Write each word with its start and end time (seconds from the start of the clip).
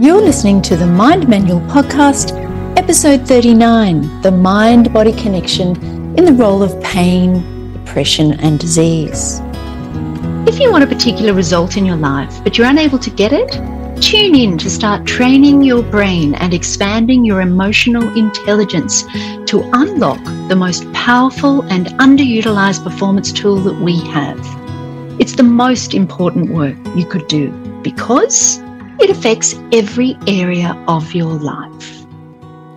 You're 0.00 0.20
listening 0.20 0.60
to 0.62 0.76
the 0.76 0.88
Mind 0.88 1.28
Manual 1.28 1.60
Podcast, 1.60 2.32
episode 2.76 3.28
39 3.28 4.22
The 4.22 4.32
Mind 4.32 4.92
Body 4.92 5.12
Connection 5.12 5.76
in 6.18 6.24
the 6.24 6.32
Role 6.32 6.64
of 6.64 6.82
Pain, 6.82 7.72
Depression, 7.74 8.32
and 8.40 8.58
Disease. 8.58 9.40
If 10.48 10.58
you 10.58 10.72
want 10.72 10.82
a 10.82 10.88
particular 10.88 11.32
result 11.32 11.76
in 11.76 11.86
your 11.86 11.94
life, 11.94 12.42
but 12.42 12.58
you're 12.58 12.66
unable 12.66 12.98
to 12.98 13.08
get 13.08 13.32
it, 13.32 13.52
tune 14.02 14.34
in 14.34 14.58
to 14.58 14.68
start 14.68 15.06
training 15.06 15.62
your 15.62 15.84
brain 15.84 16.34
and 16.34 16.52
expanding 16.52 17.24
your 17.24 17.40
emotional 17.40 18.02
intelligence 18.16 19.04
to 19.46 19.62
unlock 19.74 20.22
the 20.48 20.56
most 20.56 20.92
powerful 20.92 21.62
and 21.70 21.86
underutilized 22.00 22.82
performance 22.82 23.30
tool 23.30 23.60
that 23.60 23.80
we 23.80 24.00
have. 24.08 24.40
It's 25.20 25.36
the 25.36 25.44
most 25.44 25.94
important 25.94 26.50
work 26.50 26.76
you 26.96 27.06
could 27.06 27.28
do 27.28 27.52
because 27.82 28.63
it 29.00 29.10
affects 29.10 29.54
every 29.72 30.16
area 30.26 30.72
of 30.86 31.14
your 31.14 31.32
life. 31.32 32.06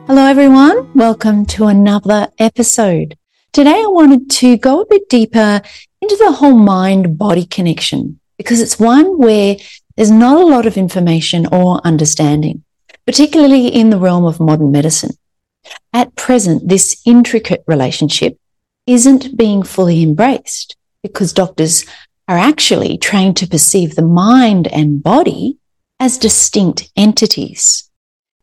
Hello, 0.07 0.25
everyone. 0.25 0.91
Welcome 0.93 1.45
to 1.47 1.67
another 1.67 2.29
episode. 2.39 3.17
Today, 3.53 3.75
I 3.83 3.87
wanted 3.87 4.29
to 4.31 4.57
go 4.57 4.81
a 4.81 4.85
bit 4.87 5.09
deeper 5.09 5.61
into 6.01 6.15
the 6.17 6.31
whole 6.31 6.57
mind 6.57 7.17
body 7.17 7.45
connection 7.45 8.19
because 8.37 8.61
it's 8.61 8.79
one 8.79 9.17
where 9.17 9.57
there's 9.95 10.11
not 10.11 10.41
a 10.41 10.45
lot 10.45 10.65
of 10.65 10.77
information 10.77 11.45
or 11.51 11.81
understanding, 11.83 12.63
particularly 13.05 13.67
in 13.67 13.89
the 13.89 13.99
realm 13.99 14.25
of 14.25 14.39
modern 14.39 14.71
medicine. 14.71 15.11
At 15.93 16.15
present, 16.15 16.67
this 16.67 17.01
intricate 17.05 17.63
relationship 17.67 18.37
isn't 18.87 19.37
being 19.37 19.61
fully 19.61 20.01
embraced 20.01 20.75
because 21.03 21.31
doctors 21.33 21.85
are 22.27 22.37
actually 22.37 22.97
trained 22.97 23.37
to 23.37 23.47
perceive 23.47 23.95
the 23.95 24.01
mind 24.01 24.67
and 24.67 25.01
body 25.01 25.57
as 25.99 26.17
distinct 26.17 26.91
entities. 26.95 27.89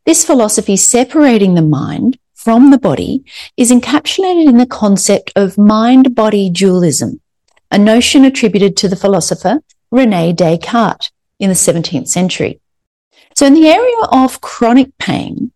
This 0.05 0.25
philosophy 0.25 0.77
separating 0.77 1.55
the 1.55 1.61
mind 1.61 2.19
from 2.33 2.69
the 2.69 2.77
body 2.77 3.23
is 3.57 3.71
encapsulated 3.71 4.47
in 4.47 4.57
the 4.57 4.65
concept 4.65 5.31
of 5.35 5.57
mind 5.57 6.13
body 6.13 6.49
dualism, 6.49 7.21
a 7.71 7.77
notion 7.77 8.23
attributed 8.23 8.77
to 8.77 8.87
the 8.87 8.95
philosopher 8.95 9.61
Rene 9.91 10.33
Descartes 10.33 11.11
in 11.39 11.49
the 11.49 11.55
17th 11.55 12.07
century. 12.07 12.59
So 13.35 13.45
in 13.45 13.53
the 13.53 13.67
area 13.67 13.97
of 14.11 14.41
chronic 14.41 14.97
pain, 14.97 15.51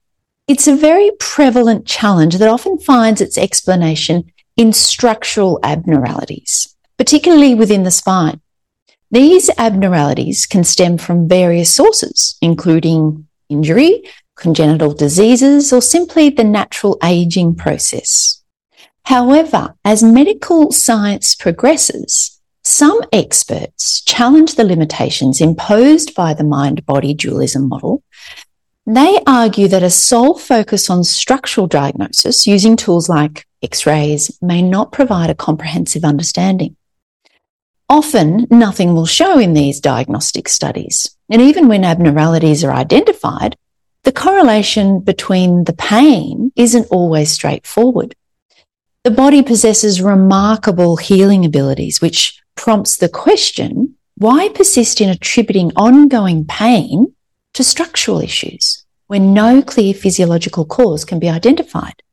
it's 0.47 0.67
a 0.67 0.75
very 0.75 1.11
prevalent 1.19 1.85
challenge 1.85 2.37
that 2.37 2.49
often 2.49 2.79
finds 2.79 3.21
its 3.21 3.37
explanation 3.37 4.31
in 4.57 4.73
structural 4.73 5.59
abnormalities, 5.63 6.75
particularly 6.97 7.53
within 7.53 7.83
the 7.83 7.91
spine. 7.91 8.41
These 9.11 9.49
abnormalities 9.57 10.45
can 10.45 10.63
stem 10.63 10.97
from 10.99 11.27
various 11.27 11.73
sources, 11.73 12.37
including 12.41 13.27
injury, 13.49 14.03
congenital 14.35 14.93
diseases, 14.93 15.73
or 15.73 15.81
simply 15.81 16.29
the 16.29 16.43
natural 16.43 16.97
aging 17.03 17.55
process. 17.55 18.43
However, 19.05 19.75
as 19.83 20.03
medical 20.03 20.71
science 20.71 21.33
progresses, 21.33 22.39
some 22.63 23.01
experts 23.11 24.01
challenge 24.01 24.53
the 24.55 24.63
limitations 24.63 25.41
imposed 25.41 26.13
by 26.13 26.35
the 26.35 26.43
mind 26.43 26.85
body 26.85 27.15
dualism 27.15 27.67
model. 27.67 28.03
They 28.85 29.19
argue 29.25 29.67
that 29.69 29.81
a 29.81 29.89
sole 29.89 30.37
focus 30.37 30.89
on 30.89 31.03
structural 31.03 31.65
diagnosis 31.65 32.45
using 32.45 32.75
tools 32.75 33.09
like 33.09 33.47
X 33.63 33.87
rays 33.87 34.37
may 34.41 34.61
not 34.61 34.91
provide 34.91 35.31
a 35.31 35.35
comprehensive 35.35 36.03
understanding. 36.03 36.75
Often, 37.89 38.47
nothing 38.51 38.93
will 38.93 39.07
show 39.07 39.39
in 39.39 39.53
these 39.53 39.79
diagnostic 39.79 40.47
studies. 40.47 41.15
And 41.27 41.41
even 41.41 41.67
when 41.67 41.83
abnormalities 41.83 42.63
are 42.63 42.71
identified, 42.71 43.55
the 44.03 44.11
correlation 44.11 44.99
between 44.99 45.63
the 45.63 45.73
pain 45.73 46.51
isn't 46.55 46.87
always 46.91 47.31
straightforward. 47.31 48.15
The 49.03 49.11
body 49.11 49.41
possesses 49.41 50.01
remarkable 50.01 50.97
healing 50.97 51.45
abilities, 51.45 51.99
which 51.99 52.39
prompts 52.55 52.97
the 52.97 53.09
question 53.09 53.95
why 54.17 54.49
persist 54.49 54.99
in 54.99 55.09
attributing 55.09 55.71
ongoing 55.77 56.45
pain 56.45 57.13
to 57.53 57.63
structural 57.63 58.19
issues 58.19 58.85
when 59.07 59.33
no 59.33 59.61
clear 59.61 59.93
physiological 59.93 60.65
cause 60.65 61.05
can 61.05 61.19
be 61.19 61.29
identified? 61.29 62.03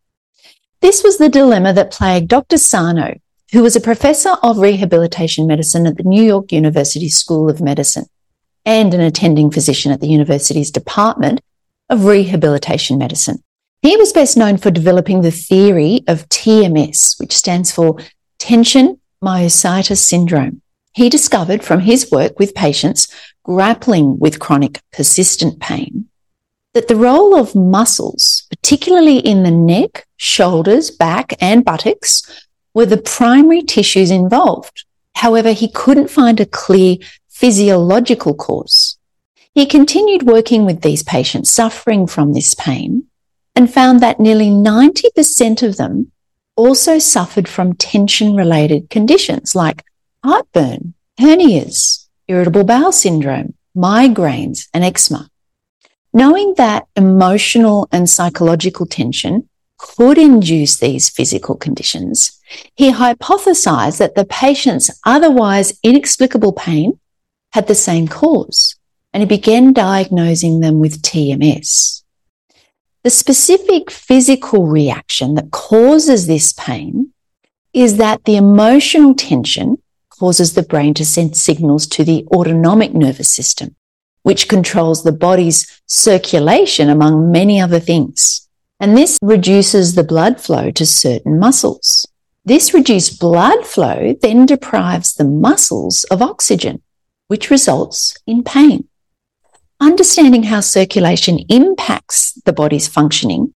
This 0.80 1.02
was 1.02 1.18
the 1.18 1.28
dilemma 1.28 1.72
that 1.72 1.90
plagued 1.90 2.28
Dr. 2.28 2.58
Sarno, 2.58 3.16
who 3.52 3.62
was 3.62 3.76
a 3.76 3.80
professor 3.80 4.34
of 4.42 4.58
rehabilitation 4.58 5.46
medicine 5.46 5.86
at 5.86 5.96
the 5.96 6.02
New 6.02 6.22
York 6.22 6.52
University 6.52 7.08
School 7.08 7.48
of 7.48 7.60
Medicine 7.60 8.06
and 8.64 8.92
an 8.92 9.00
attending 9.00 9.50
physician 9.50 9.92
at 9.92 10.00
the 10.00 10.08
university's 10.08 10.70
Department 10.70 11.40
of 11.88 12.04
Rehabilitation 12.04 12.98
Medicine. 12.98 13.42
He 13.82 13.96
was 13.96 14.12
best 14.12 14.36
known 14.36 14.56
for 14.56 14.70
developing 14.72 15.20
the 15.20 15.30
theory 15.30 16.00
of 16.08 16.28
TMS, 16.28 17.20
which 17.20 17.36
stands 17.36 17.70
for 17.70 17.96
tension 18.38 19.00
myositis 19.22 19.98
syndrome. 19.98 20.60
He 20.92 21.08
discovered 21.08 21.62
from 21.62 21.80
his 21.80 22.10
work 22.10 22.38
with 22.38 22.54
patients 22.54 23.06
grappling 23.44 24.18
with 24.18 24.40
chronic 24.40 24.80
persistent 24.92 25.60
pain 25.60 26.08
that 26.74 26.88
the 26.88 26.96
role 26.96 27.34
of 27.34 27.54
muscles, 27.54 28.46
particularly 28.50 29.18
in 29.18 29.44
the 29.44 29.50
neck, 29.50 30.06
shoulders, 30.16 30.90
back, 30.90 31.32
and 31.40 31.64
buttocks, 31.64 32.45
were 32.76 32.84
the 32.84 32.98
primary 32.98 33.62
tissues 33.62 34.10
involved. 34.10 34.84
However, 35.14 35.52
he 35.52 35.66
couldn't 35.66 36.10
find 36.10 36.38
a 36.38 36.44
clear 36.44 36.98
physiological 37.26 38.34
cause. 38.34 38.98
He 39.54 39.64
continued 39.64 40.24
working 40.24 40.66
with 40.66 40.82
these 40.82 41.02
patients 41.02 41.50
suffering 41.50 42.06
from 42.06 42.34
this 42.34 42.52
pain 42.52 43.04
and 43.54 43.72
found 43.72 44.00
that 44.00 44.20
nearly 44.20 44.50
90% 44.50 45.62
of 45.62 45.78
them 45.78 46.12
also 46.54 46.98
suffered 46.98 47.48
from 47.48 47.72
tension 47.72 48.36
related 48.36 48.90
conditions 48.90 49.54
like 49.54 49.82
heartburn, 50.22 50.92
hernias, 51.18 52.06
irritable 52.28 52.64
bowel 52.64 52.92
syndrome, 52.92 53.54
migraines, 53.74 54.68
and 54.74 54.84
eczema. 54.84 55.30
Knowing 56.12 56.52
that 56.58 56.86
emotional 56.94 57.88
and 57.90 58.10
psychological 58.10 58.84
tension 58.84 59.48
could 59.78 60.18
induce 60.18 60.78
these 60.78 61.08
physical 61.08 61.54
conditions, 61.56 62.40
he 62.74 62.92
hypothesized 62.92 63.98
that 63.98 64.14
the 64.14 64.24
patient's 64.24 64.90
otherwise 65.04 65.78
inexplicable 65.82 66.52
pain 66.52 66.98
had 67.52 67.66
the 67.66 67.74
same 67.74 68.08
cause, 68.08 68.76
and 69.12 69.22
he 69.22 69.26
began 69.26 69.72
diagnosing 69.72 70.60
them 70.60 70.78
with 70.78 71.02
TMS. 71.02 72.02
The 73.02 73.10
specific 73.10 73.90
physical 73.90 74.66
reaction 74.66 75.34
that 75.34 75.50
causes 75.50 76.26
this 76.26 76.52
pain 76.52 77.12
is 77.72 77.98
that 77.98 78.24
the 78.24 78.36
emotional 78.36 79.14
tension 79.14 79.76
causes 80.10 80.54
the 80.54 80.62
brain 80.62 80.94
to 80.94 81.04
send 81.04 81.36
signals 81.36 81.86
to 81.86 82.04
the 82.04 82.26
autonomic 82.34 82.94
nervous 82.94 83.30
system, 83.30 83.76
which 84.22 84.48
controls 84.48 85.02
the 85.02 85.12
body's 85.12 85.80
circulation 85.86 86.88
among 86.88 87.30
many 87.30 87.60
other 87.60 87.78
things. 87.78 88.45
And 88.78 88.96
this 88.96 89.18
reduces 89.22 89.94
the 89.94 90.04
blood 90.04 90.40
flow 90.40 90.70
to 90.70 90.84
certain 90.86 91.38
muscles. 91.38 92.06
This 92.44 92.74
reduced 92.74 93.18
blood 93.18 93.66
flow 93.66 94.14
then 94.22 94.46
deprives 94.46 95.14
the 95.14 95.24
muscles 95.24 96.04
of 96.04 96.22
oxygen, 96.22 96.82
which 97.28 97.50
results 97.50 98.14
in 98.26 98.44
pain 98.44 98.88
understanding 99.80 100.44
how 100.44 100.60
circulation 100.60 101.38
impacts 101.48 102.32
the 102.44 102.52
body's 102.52 102.88
functioning 102.88 103.52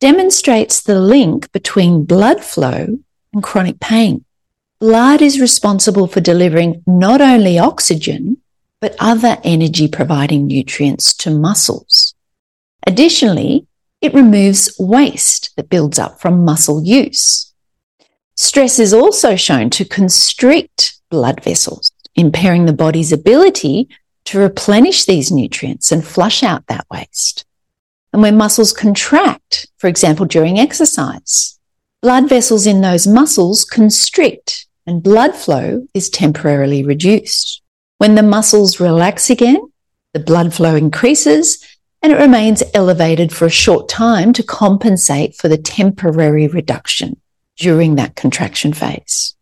demonstrates 0.00 0.82
the 0.82 1.00
link 1.00 1.50
between 1.52 2.04
blood 2.04 2.44
flow 2.44 2.98
and 3.32 3.42
chronic 3.42 3.80
pain. 3.80 4.24
Blood 4.78 5.22
is 5.22 5.40
responsible 5.40 6.06
for 6.06 6.20
delivering 6.20 6.82
not 6.86 7.20
only 7.20 7.58
oxygen, 7.58 8.36
but 8.80 8.94
other 8.98 9.38
energy 9.42 9.88
providing 9.88 10.46
nutrients 10.46 11.14
to 11.16 11.30
muscles. 11.30 12.14
Additionally, 12.86 13.66
it 14.00 14.14
removes 14.14 14.74
waste 14.78 15.54
that 15.56 15.70
builds 15.70 15.98
up 15.98 16.20
from 16.20 16.44
muscle 16.44 16.82
use. 16.84 17.52
Stress 18.36 18.78
is 18.78 18.92
also 18.92 19.36
shown 19.36 19.70
to 19.70 19.84
constrict 19.84 20.98
blood 21.10 21.42
vessels, 21.42 21.92
impairing 22.14 22.66
the 22.66 22.72
body's 22.72 23.12
ability 23.12 23.88
to 24.26 24.38
replenish 24.38 25.04
these 25.04 25.30
nutrients 25.30 25.90
and 25.90 26.06
flush 26.06 26.42
out 26.42 26.66
that 26.66 26.86
waste. 26.90 27.44
And 28.12 28.22
when 28.22 28.36
muscles 28.36 28.72
contract, 28.72 29.66
for 29.78 29.88
example, 29.88 30.26
during 30.26 30.58
exercise, 30.58 31.58
blood 32.02 32.28
vessels 32.28 32.66
in 32.66 32.80
those 32.80 33.06
muscles 33.06 33.64
constrict 33.64 34.66
and 34.86 35.02
blood 35.02 35.34
flow 35.34 35.86
is 35.94 36.10
temporarily 36.10 36.82
reduced. 36.82 37.62
When 37.98 38.14
the 38.14 38.22
muscles 38.22 38.78
relax 38.80 39.30
again, 39.30 39.60
the 40.12 40.20
blood 40.20 40.54
flow 40.54 40.76
increases 40.76 41.64
and 42.02 42.12
it 42.12 42.18
remains 42.18 42.62
elevated 42.74 43.32
for 43.32 43.46
a 43.46 43.50
short 43.50 43.88
time 43.88 44.32
to 44.32 44.42
compensate 44.42 45.34
for 45.34 45.48
the 45.48 45.58
temporary 45.58 46.46
reduction 46.46 47.20
during 47.56 47.96
that 47.96 48.16
contraction 48.16 48.72
phase. 48.72 49.34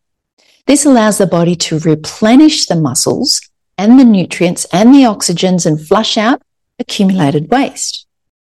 This 0.66 0.86
allows 0.86 1.18
the 1.18 1.26
body 1.26 1.56
to 1.56 1.78
replenish 1.80 2.66
the 2.66 2.76
muscles 2.76 3.40
and 3.76 3.98
the 3.98 4.04
nutrients 4.04 4.66
and 4.72 4.94
the 4.94 5.02
oxygens 5.02 5.66
and 5.66 5.80
flush 5.80 6.16
out 6.16 6.40
accumulated 6.78 7.50
waste. 7.50 8.06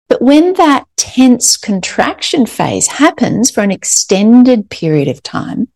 But 0.10 0.22
when 0.22 0.54
that 0.54 0.86
tense 0.96 1.58
contraction 1.58 2.46
phase 2.46 2.88
happens 2.88 3.50
for 3.50 3.62
an 3.62 3.72
extended 3.72 4.70
period 4.70 5.08
of 5.08 5.24
time, 5.24 5.70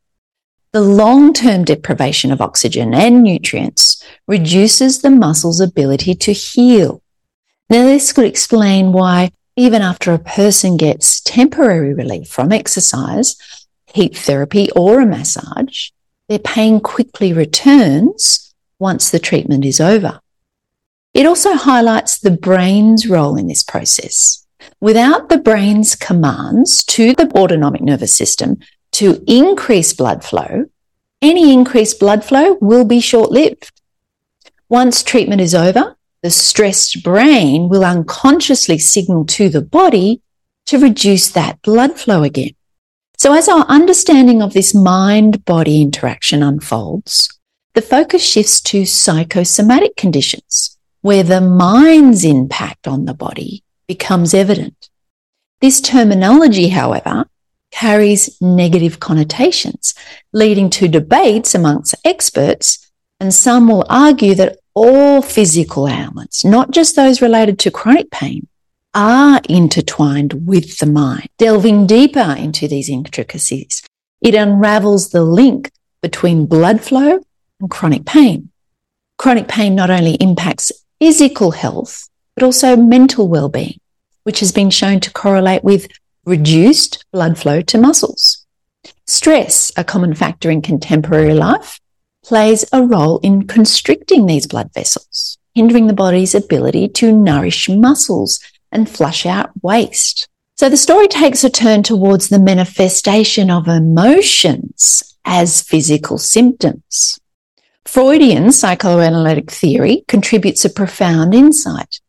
the 0.73 0.81
long 0.81 1.33
term 1.33 1.63
deprivation 1.63 2.31
of 2.31 2.41
oxygen 2.41 2.93
and 2.93 3.23
nutrients 3.23 4.03
reduces 4.27 5.01
the 5.01 5.09
muscle's 5.09 5.59
ability 5.59 6.13
to 6.15 6.33
heal. 6.33 7.01
Now, 7.69 7.83
this 7.83 8.13
could 8.13 8.25
explain 8.25 8.93
why, 8.93 9.31
even 9.57 9.81
after 9.81 10.13
a 10.13 10.19
person 10.19 10.77
gets 10.77 11.19
temporary 11.19 11.93
relief 11.93 12.29
from 12.29 12.53
exercise, 12.53 13.35
heat 13.93 14.17
therapy, 14.17 14.69
or 14.71 15.01
a 15.01 15.05
massage, 15.05 15.89
their 16.29 16.39
pain 16.39 16.79
quickly 16.79 17.33
returns 17.33 18.53
once 18.79 19.09
the 19.09 19.19
treatment 19.19 19.65
is 19.65 19.81
over. 19.81 20.21
It 21.13 21.25
also 21.25 21.55
highlights 21.55 22.19
the 22.19 22.31
brain's 22.31 23.07
role 23.07 23.35
in 23.35 23.47
this 23.47 23.63
process. 23.63 24.45
Without 24.79 25.29
the 25.29 25.39
brain's 25.39 25.95
commands 25.95 26.83
to 26.85 27.13
the 27.15 27.29
autonomic 27.35 27.81
nervous 27.81 28.13
system 28.13 28.59
to 28.93 29.23
increase 29.27 29.93
blood 29.93 30.23
flow, 30.23 30.65
any 31.21 31.51
increased 31.51 31.99
blood 31.99 32.23
flow 32.23 32.57
will 32.61 32.85
be 32.85 33.01
short 33.01 33.31
lived. 33.31 33.71
Once 34.69 35.01
treatment 35.03 35.41
is 35.41 35.55
over, 35.55 35.96
the 36.27 36.31
stressed 36.31 37.03
brain 37.03 37.69
will 37.69 37.85
unconsciously 37.85 38.77
signal 38.77 39.23
to 39.23 39.47
the 39.47 39.61
body 39.61 40.21
to 40.65 40.77
reduce 40.77 41.29
that 41.29 41.61
blood 41.61 41.97
flow 41.97 42.21
again. 42.21 42.53
So 43.17 43.33
as 43.33 43.47
our 43.47 43.63
understanding 43.69 44.41
of 44.41 44.51
this 44.51 44.75
mind 44.75 45.45
body 45.45 45.81
interaction 45.81 46.43
unfolds, 46.43 47.29
the 47.75 47.81
focus 47.81 48.29
shifts 48.29 48.59
to 48.63 48.85
psychosomatic 48.85 49.95
conditions 49.95 50.77
where 50.99 51.23
the 51.23 51.39
mind's 51.39 52.25
impact 52.25 52.89
on 52.89 53.05
the 53.05 53.13
body 53.13 53.63
becomes 53.87 54.33
evident. 54.33 54.89
This 55.61 55.79
terminology, 55.79 56.67
however, 56.67 57.23
carries 57.71 58.35
negative 58.41 58.99
connotations, 58.99 59.95
leading 60.33 60.69
to 60.71 60.89
debates 60.89 61.55
amongst 61.55 61.95
experts, 62.03 62.91
and 63.17 63.33
some 63.33 63.69
will 63.69 63.85
argue 63.87 64.35
that 64.35 64.57
all 64.77 65.23
physical 65.23 65.87
ailments, 65.87 66.45
not 66.45 66.69
just 66.69 66.95
those 66.95 67.19
related 67.19 67.57
to 67.57 67.71
chronic 67.71 68.11
pain, 68.11 68.47
are 68.93 69.41
intertwined 69.49 70.45
with 70.47 70.77
the 70.77 70.85
mind. 70.85 71.27
Delving 71.39 71.87
deeper 71.87 72.35
into 72.37 72.67
these 72.67 72.87
intricacies, 72.87 73.81
it 74.21 74.35
unravels 74.35 75.09
the 75.09 75.23
link 75.23 75.71
between 76.03 76.45
blood 76.45 76.79
flow 76.79 77.19
and 77.59 77.71
chronic 77.71 78.05
pain. 78.05 78.51
Chronic 79.17 79.47
pain 79.47 79.73
not 79.73 79.89
only 79.89 80.13
impacts 80.13 80.71
physical 80.99 81.49
health, 81.49 82.07
but 82.35 82.43
also 82.43 82.75
mental 82.75 83.27
well-being, 83.27 83.79
which 84.25 84.41
has 84.41 84.51
been 84.51 84.69
shown 84.69 84.99
to 84.99 85.11
correlate 85.11 85.63
with 85.63 85.87
reduced 86.23 87.03
blood 87.11 87.35
flow 87.35 87.61
to 87.61 87.79
muscles. 87.79 88.45
Stress, 89.07 89.71
a 89.75 89.83
common 89.83 90.13
factor 90.13 90.51
in 90.51 90.61
contemporary 90.61 91.33
life, 91.33 91.79
plays 92.27 92.65
a 92.73 92.83
role 92.83 93.19
in 93.19 93.47
constricting 93.47 94.25
these 94.25 94.45
blood 94.45 94.69
vessels, 94.73 95.37
hindering 95.55 95.87
the 95.87 95.93
body's 95.93 96.35
ability 96.35 96.89
to 96.89 97.13
nourish 97.13 97.69
muscles 97.69 98.41
and 98.69 98.89
flush 98.89 99.25
out 99.25 99.49
waste. 99.61 100.27
So 100.57 100.67
the 100.67 100.75
story 100.75 101.07
takes 101.07 101.45
a 101.45 101.49
turn 101.49 101.83
towards 101.83 102.27
the 102.27 102.37
manifestation 102.39 103.49
of 103.49 103.69
emotions 103.69 105.15
as 105.23 105.61
physical 105.61 106.17
symptoms. 106.17 107.17
Freudian 107.85 108.51
psychoanalytic 108.51 109.49
theory 109.49 110.03
contributes 110.09 110.65
a 110.65 110.69
profound 110.69 111.33
insight 111.33 112.01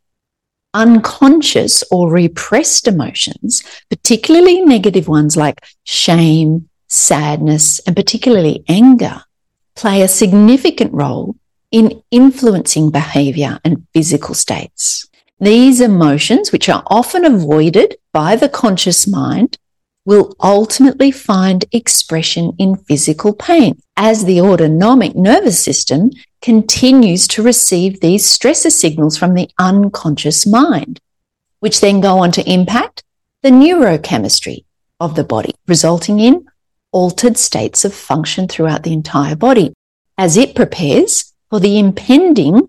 unconscious 0.75 1.82
or 1.91 2.11
repressed 2.11 2.87
emotions, 2.87 3.62
particularly 3.88 4.62
negative 4.62 5.09
ones 5.09 5.37
like 5.37 5.65
shame, 5.85 6.69
sadness, 6.88 7.81
and 7.81 7.97
particularly 7.97 8.65
anger, 8.69 9.23
play 9.79 10.03
a 10.03 10.09
significant 10.09 10.93
role 10.93 11.37
in 11.71 12.03
influencing 12.11 12.91
behavior 12.91 13.61
and 13.65 13.87
physical 13.95 14.35
states. 14.35 15.09
These 15.39 15.81
emotions, 15.81 16.51
which 16.51 16.69
are 16.69 16.83
often 16.89 17.25
avoided 17.25 17.97
by 18.13 18.35
the 18.35 18.49
conscious 18.49 19.07
mind, 19.07 19.57
will 20.05 20.35
ultimately 20.43 21.13
find 21.13 21.65
expression 21.71 22.55
in 22.59 22.75
physical 22.75 23.33
pain 23.33 23.79
as 23.97 24.25
the 24.25 24.41
autonomic 24.41 25.15
nervous 25.15 25.63
system 25.63 26.11
continues 26.43 27.29
to 27.29 27.43
receive 27.43 28.01
these 28.01 28.27
stressor 28.27 28.73
signals 28.73 29.17
from 29.17 29.35
the 29.35 29.49
unconscious 29.61 30.45
mind, 30.45 30.99
which 31.61 31.81
then 31.81 32.01
go 32.01 32.19
on 32.19 32.33
to 32.33 32.51
impact 32.51 33.05
the 33.43 33.51
neurochemistry 33.51 34.65
of 34.99 35.15
the 35.15 35.25
body, 35.25 35.55
resulting 35.69 36.19
in 36.19 36.47
altered 36.93 37.37
states 37.37 37.85
of 37.85 37.94
function 37.94 38.49
throughout 38.49 38.82
the 38.82 38.93
entire 38.93 39.37
body 39.37 39.73
as 40.17 40.37
it 40.37 40.55
prepares 40.55 41.32
for 41.50 41.61
the 41.61 41.79
impending 41.79 42.69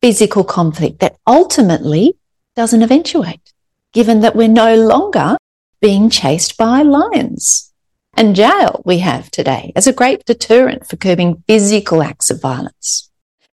physical 0.00 0.44
conflict 0.44 1.00
that 1.00 1.16
ultimately 1.26 2.16
doesn't 2.56 2.82
eventuate, 2.82 3.52
given 3.92 4.20
that 4.20 4.36
we're 4.36 4.48
no 4.48 4.76
longer 4.76 5.36
being 5.80 6.08
chased 6.08 6.56
by 6.56 6.82
lions. 6.82 7.72
And 8.16 8.36
jail 8.36 8.80
we 8.84 8.98
have 8.98 9.30
today 9.30 9.72
as 9.74 9.86
a 9.86 9.92
great 9.92 10.24
deterrent 10.24 10.86
for 10.86 10.96
curbing 10.96 11.42
physical 11.48 12.02
acts 12.02 12.30
of 12.30 12.40
violence. 12.40 13.10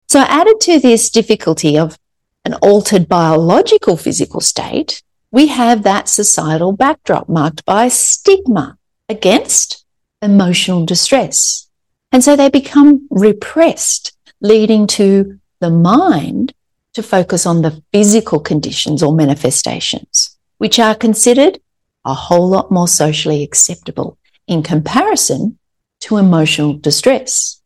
So 0.08 0.22
added 0.22 0.62
to 0.62 0.80
this 0.80 1.10
difficulty 1.10 1.78
of 1.78 1.98
an 2.46 2.54
altered 2.56 3.10
biological 3.10 3.98
physical 3.98 4.40
state, 4.40 5.04
we 5.31 5.48
have 5.48 5.84
that 5.84 6.08
societal 6.08 6.72
backdrop 6.72 7.28
marked 7.28 7.66
by 7.66 7.90
stigma 7.90 8.78
against 9.10 9.85
emotional 10.25 10.86
distress. 10.86 11.68
And 12.12 12.24
so 12.24 12.36
they 12.36 12.50
become 12.50 13.07
repressed, 13.10 14.13
leading 14.42 14.88
to 14.88 15.39
the 15.62 15.69
mind 15.69 16.54
to 16.95 17.04
focus 17.04 17.45
on 17.45 17.62
the 17.62 17.81
physical 17.94 18.39
conditions 18.39 19.01
or 19.04 19.16
manifestations, 19.16 20.38
which 20.57 20.80
are 20.80 20.95
considered 20.95 21.60
a 22.06 22.13
whole 22.13 22.50
lot 22.50 22.72
more 22.72 22.88
socially 22.88 23.44
acceptable 23.44 24.18
in 24.48 24.63
comparison 24.63 25.57
to 26.01 26.18
emotional 26.18 26.74
distress. 26.74 27.62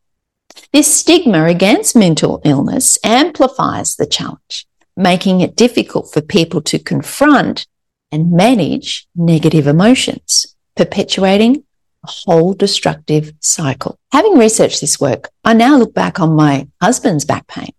This 0.72 0.94
stigma 0.94 1.46
against 1.46 1.96
mental 1.96 2.42
illness 2.44 2.98
amplifies 3.04 3.96
the 3.96 4.06
challenge, 4.06 4.68
making 4.96 5.42
it 5.42 5.56
difficult 5.56 6.12
for 6.12 6.22
people 6.22 6.62
to 6.64 6.80
confront 6.80 7.68
and 8.12 8.32
manage 8.32 9.08
negative 9.16 9.68
emotions, 9.68 10.56
perpetuating 10.76 11.64
a 12.04 12.08
whole 12.08 12.54
destructive 12.54 13.34
cycle. 13.40 14.00
Having 14.12 14.38
researched 14.38 14.82
this 14.82 15.00
work, 15.00 15.30
I 15.44 15.54
now 15.54 15.78
look 15.78 15.94
back 15.94 16.20
on 16.20 16.36
my 16.36 16.68
husband's 16.82 17.26
back 17.26 17.48
pain 17.48 17.74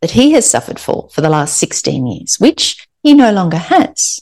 that 0.00 0.12
he 0.12 0.32
has 0.32 0.50
suffered 0.50 0.78
for 0.78 1.08
for 1.12 1.20
the 1.20 1.28
last 1.28 1.56
16 1.58 2.06
years, 2.06 2.36
which 2.38 2.86
he 3.02 3.14
no 3.14 3.32
longer 3.32 3.58
has. 3.58 4.20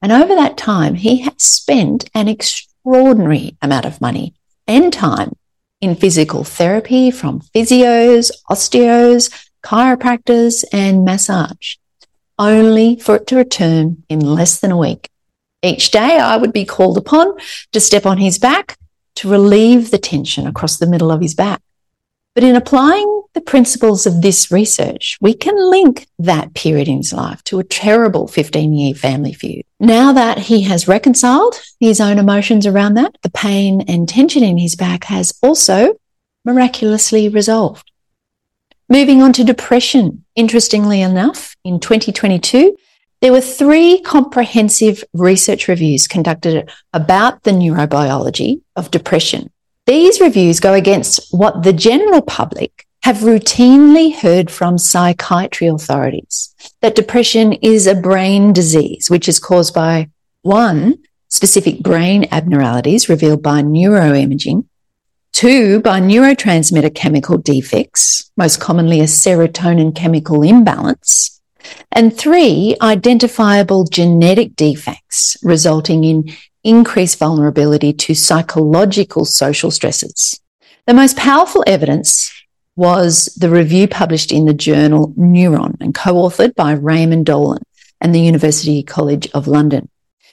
And 0.00 0.12
over 0.12 0.34
that 0.34 0.56
time, 0.56 0.94
he 0.94 1.18
has 1.18 1.34
spent 1.38 2.08
an 2.14 2.28
extraordinary 2.28 3.56
amount 3.60 3.84
of 3.84 4.00
money 4.00 4.34
and 4.66 4.92
time 4.92 5.32
in 5.80 5.94
physical 5.94 6.44
therapy 6.44 7.10
from 7.10 7.40
physios, 7.40 8.30
osteos, 8.50 9.30
chiropractors, 9.62 10.64
and 10.72 11.04
massage, 11.04 11.76
only 12.38 12.96
for 12.96 13.16
it 13.16 13.26
to 13.28 13.36
return 13.36 14.04
in 14.08 14.20
less 14.20 14.60
than 14.60 14.72
a 14.72 14.76
week. 14.76 15.08
Each 15.62 15.90
day 15.90 16.18
I 16.18 16.36
would 16.36 16.52
be 16.52 16.64
called 16.64 16.96
upon 16.96 17.36
to 17.72 17.80
step 17.80 18.06
on 18.06 18.18
his 18.18 18.38
back 18.38 18.76
to 19.18 19.28
relieve 19.28 19.90
the 19.90 19.98
tension 19.98 20.46
across 20.46 20.78
the 20.78 20.86
middle 20.86 21.10
of 21.10 21.20
his 21.20 21.34
back. 21.34 21.60
But 22.36 22.44
in 22.44 22.54
applying 22.54 23.22
the 23.34 23.40
principles 23.40 24.06
of 24.06 24.22
this 24.22 24.52
research, 24.52 25.18
we 25.20 25.34
can 25.34 25.56
link 25.70 26.06
that 26.20 26.54
period 26.54 26.86
in 26.86 26.98
his 26.98 27.12
life 27.12 27.42
to 27.44 27.58
a 27.58 27.64
terrible 27.64 28.28
15 28.28 28.72
year 28.72 28.94
family 28.94 29.32
feud. 29.32 29.64
Now 29.80 30.12
that 30.12 30.38
he 30.38 30.62
has 30.62 30.86
reconciled 30.86 31.60
his 31.80 32.00
own 32.00 32.18
emotions 32.18 32.64
around 32.64 32.94
that, 32.94 33.16
the 33.22 33.30
pain 33.30 33.80
and 33.88 34.08
tension 34.08 34.44
in 34.44 34.56
his 34.56 34.76
back 34.76 35.04
has 35.04 35.36
also 35.42 35.96
miraculously 36.44 37.28
resolved. 37.28 37.90
Moving 38.88 39.20
on 39.20 39.32
to 39.32 39.42
depression. 39.42 40.24
Interestingly 40.36 41.02
enough, 41.02 41.56
in 41.64 41.80
2022, 41.80 42.76
there 43.20 43.32
were 43.32 43.40
three 43.40 44.00
comprehensive 44.00 45.02
research 45.12 45.66
reviews 45.68 46.06
conducted 46.06 46.70
about 46.92 47.42
the 47.42 47.50
neurobiology 47.50 48.62
of 48.76 48.90
depression. 48.90 49.50
These 49.86 50.20
reviews 50.20 50.60
go 50.60 50.74
against 50.74 51.32
what 51.32 51.62
the 51.62 51.72
general 51.72 52.22
public 52.22 52.86
have 53.02 53.18
routinely 53.18 54.14
heard 54.14 54.50
from 54.50 54.76
psychiatry 54.76 55.66
authorities 55.66 56.54
that 56.80 56.94
depression 56.94 57.54
is 57.54 57.86
a 57.86 57.94
brain 57.94 58.52
disease, 58.52 59.08
which 59.08 59.28
is 59.28 59.38
caused 59.38 59.74
by 59.74 60.10
one, 60.42 60.98
specific 61.28 61.80
brain 61.80 62.26
abnormalities 62.30 63.08
revealed 63.08 63.42
by 63.42 63.62
neuroimaging, 63.62 64.66
two, 65.32 65.80
by 65.80 66.00
neurotransmitter 66.00 66.94
chemical 66.94 67.38
defects, 67.38 68.30
most 68.36 68.60
commonly 68.60 69.00
a 69.00 69.04
serotonin 69.04 69.94
chemical 69.94 70.42
imbalance, 70.42 71.37
And 71.92 72.16
three, 72.16 72.76
identifiable 72.80 73.84
genetic 73.84 74.54
defects 74.56 75.36
resulting 75.42 76.04
in 76.04 76.32
increased 76.64 77.18
vulnerability 77.18 77.92
to 77.92 78.14
psychological 78.14 79.24
social 79.24 79.70
stresses. 79.70 80.40
The 80.86 80.94
most 80.94 81.16
powerful 81.16 81.64
evidence 81.66 82.32
was 82.76 83.26
the 83.36 83.50
review 83.50 83.88
published 83.88 84.30
in 84.30 84.44
the 84.44 84.54
journal 84.54 85.12
Neuron 85.18 85.76
and 85.80 85.94
co-authored 85.94 86.54
by 86.54 86.72
Raymond 86.72 87.26
Dolan 87.26 87.62
and 88.00 88.14
the 88.14 88.20
University 88.20 88.82
College 88.82 89.28
of 89.34 89.48
London, 89.48 89.88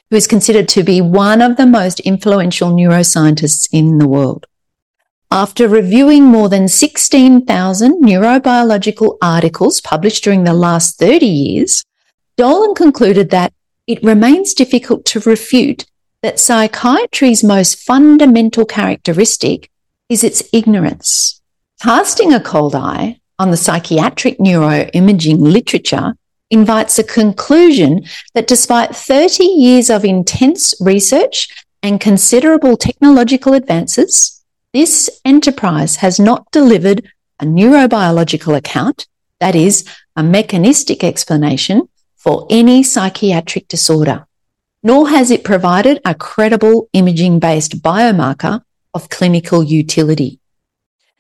who 0.09 0.15
is 0.15 0.27
considered 0.27 0.67
to 0.69 0.83
be 0.83 1.01
one 1.01 1.41
of 1.41 1.57
the 1.57 1.65
most 1.65 1.99
influential 2.01 2.69
neuroscientists 2.69 3.67
in 3.71 3.97
the 3.97 4.07
world. 4.07 4.45
After 5.31 5.67
reviewing 5.67 6.23
more 6.23 6.49
than 6.49 6.67
16,000 6.67 8.03
neurobiological 8.03 9.17
articles 9.21 9.81
published 9.81 10.23
during 10.23 10.43
the 10.43 10.53
last 10.53 10.97
30 10.99 11.25
years, 11.25 11.83
Dolan 12.37 12.75
concluded 12.75 13.31
that 13.31 13.53
it 13.87 14.03
remains 14.03 14.53
difficult 14.53 15.05
to 15.05 15.19
refute 15.21 15.85
that 16.21 16.39
psychiatry's 16.39 17.43
most 17.43 17.79
fundamental 17.79 18.65
characteristic 18.65 19.69
is 20.09 20.23
its 20.23 20.43
ignorance. 20.53 21.41
Casting 21.81 22.33
a 22.33 22.39
cold 22.39 22.75
eye 22.75 23.19
on 23.37 23.51
the 23.51 23.57
psychiatric 23.57 24.37
neuroimaging 24.39 25.39
literature 25.39 26.15
invites 26.49 26.97
a 26.97 27.03
conclusion 27.03 28.05
that 28.33 28.47
despite 28.47 28.95
30 28.95 29.43
years 29.43 29.89
of 29.89 30.05
intense 30.05 30.73
research 30.79 31.49
and 31.83 31.99
considerable 31.99 32.77
technological 32.77 33.53
advances, 33.53 34.34
this 34.75 35.09
enterprise 35.23 35.95
has 35.95 36.19
not 36.19 36.51
delivered 36.51 37.01
a 37.39 37.45
neurobiological 37.45 38.57
account, 38.57 39.07
that 39.39 39.55
is, 39.55 39.87
a 40.17 40.21
mechanistic 40.21 41.01
explanation 41.01 41.87
for 42.17 42.45
any 42.49 42.83
psychiatric 42.83 43.69
disorder, 43.69 44.27
nor 44.83 45.07
has 45.07 45.31
it 45.31 45.45
provided 45.45 46.01
a 46.03 46.13
credible 46.13 46.89
imaging 46.91 47.39
based 47.39 47.81
biomarker 47.81 48.63
of 48.93 49.07
clinical 49.07 49.63
utility. 49.63 50.39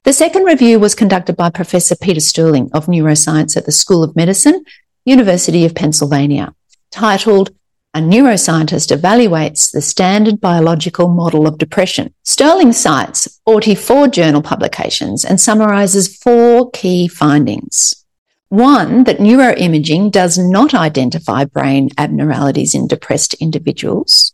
The 0.03 0.11
second 0.11 0.43
review 0.43 0.77
was 0.77 0.93
conducted 0.93 1.37
by 1.37 1.49
Professor 1.49 1.95
Peter 1.95 2.19
Sterling 2.19 2.69
of 2.73 2.87
Neuroscience 2.87 3.55
at 3.55 3.65
the 3.65 3.71
School 3.71 4.03
of 4.03 4.17
Medicine, 4.17 4.65
University 5.05 5.63
of 5.63 5.73
Pennsylvania, 5.73 6.53
titled 6.91 7.55
A 7.95 7.99
Neuroscientist 7.99 8.93
Evaluates 8.93 9.71
the 9.71 9.79
Standard 9.79 10.41
Biological 10.41 11.07
Model 11.07 11.47
of 11.47 11.57
Depression. 11.57 12.13
Sterling 12.23 12.73
cites 12.73 13.39
44 13.45 14.09
journal 14.09 14.41
publications 14.41 15.23
and 15.23 15.39
summarizes 15.39 16.13
four 16.17 16.69
key 16.71 17.07
findings. 17.07 18.05
One, 18.49 19.05
that 19.05 19.19
neuroimaging 19.19 20.11
does 20.11 20.37
not 20.37 20.73
identify 20.73 21.45
brain 21.45 21.89
abnormalities 21.97 22.75
in 22.75 22.87
depressed 22.87 23.33
individuals. 23.35 24.33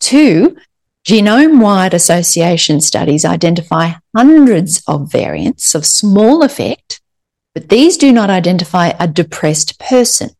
Two, 0.00 0.56
Genome 1.06 1.60
wide 1.62 1.94
association 1.94 2.80
studies 2.80 3.24
identify 3.24 3.92
hundreds 4.16 4.82
of 4.88 5.12
variants 5.12 5.72
of 5.76 5.86
small 5.86 6.42
effect, 6.42 7.00
but 7.54 7.68
these 7.68 7.96
do 7.96 8.10
not 8.10 8.28
identify 8.28 8.88
a 8.98 9.06
depressed 9.06 9.78
person. 9.78 10.30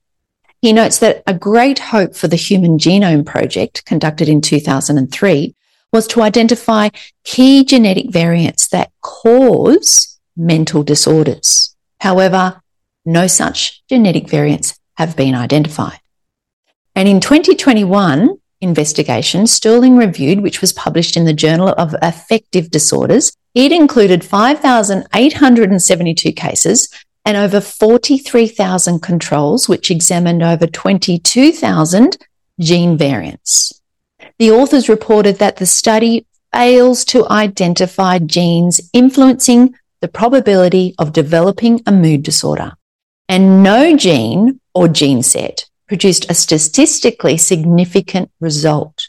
He 0.61 0.73
notes 0.73 0.99
that 0.99 1.23
a 1.27 1.35
great 1.35 1.79
hope 1.79 2.17
for 2.17 2.27
the 2.27 2.37
Human 2.37 2.79
Genome 2.79 3.25
Project, 3.25 3.85
conducted 3.85 4.29
in 4.29 4.41
2003, 4.41 5.55
was 5.93 6.07
to 6.09 6.23
identify 6.23 6.89
key 7.25 7.65
genetic 7.65 8.11
variants 8.11 8.69
that 8.69 8.91
cause 9.01 10.19
mental 10.37 10.83
disorders. 10.83 11.77
However, 12.01 12.61
no 13.05 13.27
such 13.27 13.83
genetic 13.89 14.29
variants 14.29 14.79
have 14.97 15.17
been 15.17 15.35
identified. 15.35 16.01
And 16.95 17.09
in 17.09 17.21
2021, 17.21 18.37
investigation 18.61 19.47
Sterling 19.47 19.97
reviewed, 19.97 20.41
which 20.41 20.61
was 20.61 20.73
published 20.73 21.17
in 21.17 21.25
the 21.25 21.33
Journal 21.33 21.69
of 21.69 21.95
Affective 22.03 22.71
Disorders. 22.71 23.33
It 23.55 23.71
included 23.71 24.25
5,872 24.25 26.33
cases 26.33 26.89
and 27.25 27.37
over 27.37 27.61
43,000 27.61 29.01
controls, 29.01 29.69
which 29.69 29.91
examined 29.91 30.43
over 30.43 30.67
22,000 30.67 32.17
gene 32.61 32.97
variants. 32.97 33.81
The 34.39 34.51
authors 34.51 34.89
reported 34.89 35.39
that 35.39 35.57
the 35.57 35.67
study 35.67 36.27
fails 36.53 37.05
to 37.07 37.29
identify 37.29 38.19
genes 38.19 38.81
influencing 38.93 39.75
the 40.01 40.09
probability 40.09 40.95
of 40.99 41.13
developing 41.13 41.83
a 41.87 41.93
mood 41.93 42.23
disorder. 42.23 42.73
And 43.29 43.63
no 43.63 43.97
gene 43.97 44.61
or 44.75 44.89
gene 44.89 45.23
set 45.23 45.67
produced 45.87 46.31
a 46.31 46.35
statistically 46.35 47.37
significant 47.37 48.31
result. 48.41 49.09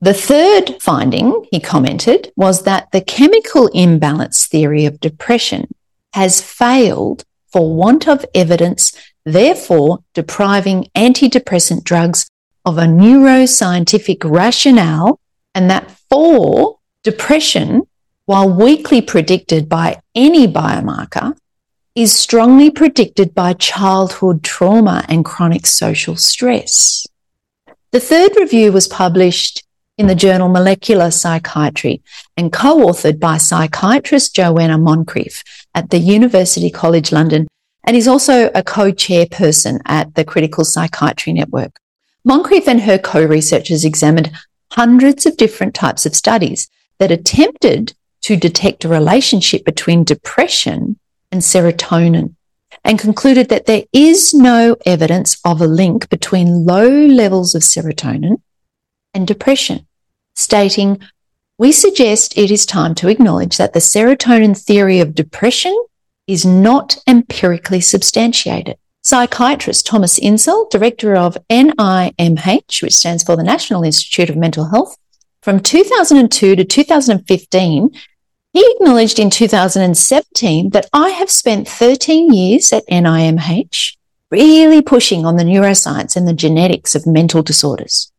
The 0.00 0.14
third 0.14 0.76
finding, 0.82 1.46
he 1.50 1.58
commented, 1.58 2.32
was 2.36 2.64
that 2.64 2.90
the 2.92 3.00
chemical 3.00 3.68
imbalance 3.68 4.46
theory 4.46 4.84
of 4.84 5.00
depression 5.00 5.74
has 6.12 6.42
failed 6.42 7.24
for 7.56 7.74
want 7.74 8.06
of 8.06 8.22
evidence, 8.34 8.92
therefore 9.24 10.00
depriving 10.12 10.86
antidepressant 10.94 11.82
drugs 11.84 12.28
of 12.66 12.76
a 12.76 12.82
neuroscientific 12.82 14.18
rationale 14.30 15.18
and 15.54 15.70
that 15.70 15.90
for 16.10 16.78
depression, 17.02 17.80
while 18.26 18.52
weakly 18.52 19.00
predicted 19.00 19.70
by 19.70 19.98
any 20.14 20.46
biomarker, 20.46 21.34
is 21.94 22.12
strongly 22.12 22.70
predicted 22.70 23.34
by 23.34 23.54
childhood 23.54 24.42
trauma 24.44 25.02
and 25.08 25.24
chronic 25.24 25.64
social 25.64 26.14
stress. 26.14 27.06
The 27.90 28.00
third 28.00 28.36
review 28.36 28.70
was 28.70 28.86
published 28.86 29.66
in 29.96 30.08
the 30.08 30.14
journal 30.14 30.50
Molecular 30.50 31.10
Psychiatry 31.10 32.02
and 32.36 32.52
co-authored 32.52 33.18
by 33.18 33.38
psychiatrist 33.38 34.36
Joanna 34.36 34.76
Moncrieff 34.76 35.42
at 35.76 35.90
the 35.90 35.98
University 35.98 36.70
College 36.70 37.12
London 37.12 37.46
and 37.84 37.96
is 37.96 38.08
also 38.08 38.50
a 38.54 38.64
co-chairperson 38.64 39.78
at 39.86 40.12
the 40.16 40.24
Critical 40.24 40.64
Psychiatry 40.64 41.32
Network. 41.32 41.78
Moncrieff 42.26 42.66
and 42.66 42.80
her 42.80 42.98
co-researchers 42.98 43.84
examined 43.84 44.32
hundreds 44.72 45.26
of 45.26 45.36
different 45.36 45.74
types 45.74 46.04
of 46.04 46.16
studies 46.16 46.68
that 46.98 47.12
attempted 47.12 47.94
to 48.22 48.36
detect 48.36 48.84
a 48.84 48.88
relationship 48.88 49.64
between 49.64 50.02
depression 50.02 50.98
and 51.30 51.42
serotonin 51.42 52.34
and 52.82 52.98
concluded 52.98 53.48
that 53.50 53.66
there 53.66 53.84
is 53.92 54.34
no 54.34 54.76
evidence 54.84 55.38
of 55.44 55.60
a 55.60 55.66
link 55.66 56.08
between 56.08 56.64
low 56.64 56.88
levels 56.88 57.54
of 57.54 57.62
serotonin 57.62 58.40
and 59.14 59.26
depression, 59.26 59.86
stating, 60.34 61.00
we 61.58 61.72
suggest 61.72 62.36
it 62.36 62.50
is 62.50 62.66
time 62.66 62.94
to 62.96 63.08
acknowledge 63.08 63.56
that 63.56 63.72
the 63.72 63.80
serotonin 63.80 64.56
theory 64.56 65.00
of 65.00 65.14
depression 65.14 65.76
is 66.26 66.44
not 66.44 66.98
empirically 67.06 67.80
substantiated. 67.80 68.76
Psychiatrist 69.02 69.86
Thomas 69.86 70.18
Insel, 70.18 70.68
director 70.70 71.14
of 71.14 71.38
NIMH, 71.48 72.82
which 72.82 72.94
stands 72.94 73.22
for 73.22 73.36
the 73.36 73.44
National 73.44 73.84
Institute 73.84 74.28
of 74.28 74.36
Mental 74.36 74.68
Health, 74.70 74.96
from 75.40 75.60
2002 75.60 76.56
to 76.56 76.64
2015, 76.64 77.90
he 78.52 78.74
acknowledged 78.74 79.18
in 79.18 79.30
2017 79.30 80.70
that 80.70 80.88
I 80.92 81.10
have 81.10 81.30
spent 81.30 81.68
13 81.68 82.32
years 82.32 82.72
at 82.72 82.86
NIMH 82.88 83.96
really 84.30 84.82
pushing 84.82 85.24
on 85.24 85.36
the 85.36 85.44
neuroscience 85.44 86.16
and 86.16 86.26
the 86.26 86.32
genetics 86.32 86.94
of 86.94 87.06
mental 87.06 87.42
disorders. 87.42 88.10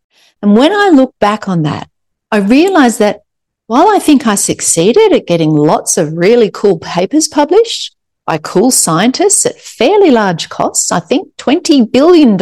And 0.41 0.55
when 0.55 0.71
I 0.71 0.89
look 0.89 1.13
back 1.19 1.49
on 1.49 1.63
that, 1.63 1.89
I 2.31 2.37
realize 2.37 2.97
that 2.99 3.23
while 3.67 3.87
I 3.89 3.99
think 3.99 4.27
I 4.27 4.35
succeeded 4.35 5.13
at 5.13 5.27
getting 5.27 5.51
lots 5.51 5.97
of 5.97 6.13
really 6.13 6.49
cool 6.51 6.79
papers 6.79 7.27
published 7.27 7.95
by 8.25 8.37
cool 8.37 8.71
scientists 8.71 9.45
at 9.45 9.59
fairly 9.59 10.11
large 10.11 10.49
costs, 10.49 10.91
I 10.91 10.99
think 10.99 11.35
$20 11.37 11.91
billion, 11.91 12.41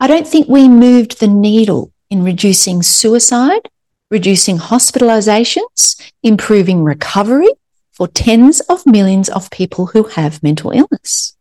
I 0.00 0.06
don't 0.06 0.26
think 0.26 0.48
we 0.48 0.68
moved 0.68 1.20
the 1.20 1.28
needle 1.28 1.92
in 2.10 2.24
reducing 2.24 2.82
suicide 2.82 3.68
reducing 4.12 4.58
hospitalizations, 4.58 5.98
improving 6.22 6.84
recovery 6.84 7.48
for 7.92 8.06
tens 8.06 8.60
of 8.68 8.84
millions 8.84 9.30
of 9.30 9.50
people 9.50 9.86
who 9.86 10.02
have 10.02 10.42
mental 10.42 10.70
illness. 10.70 11.34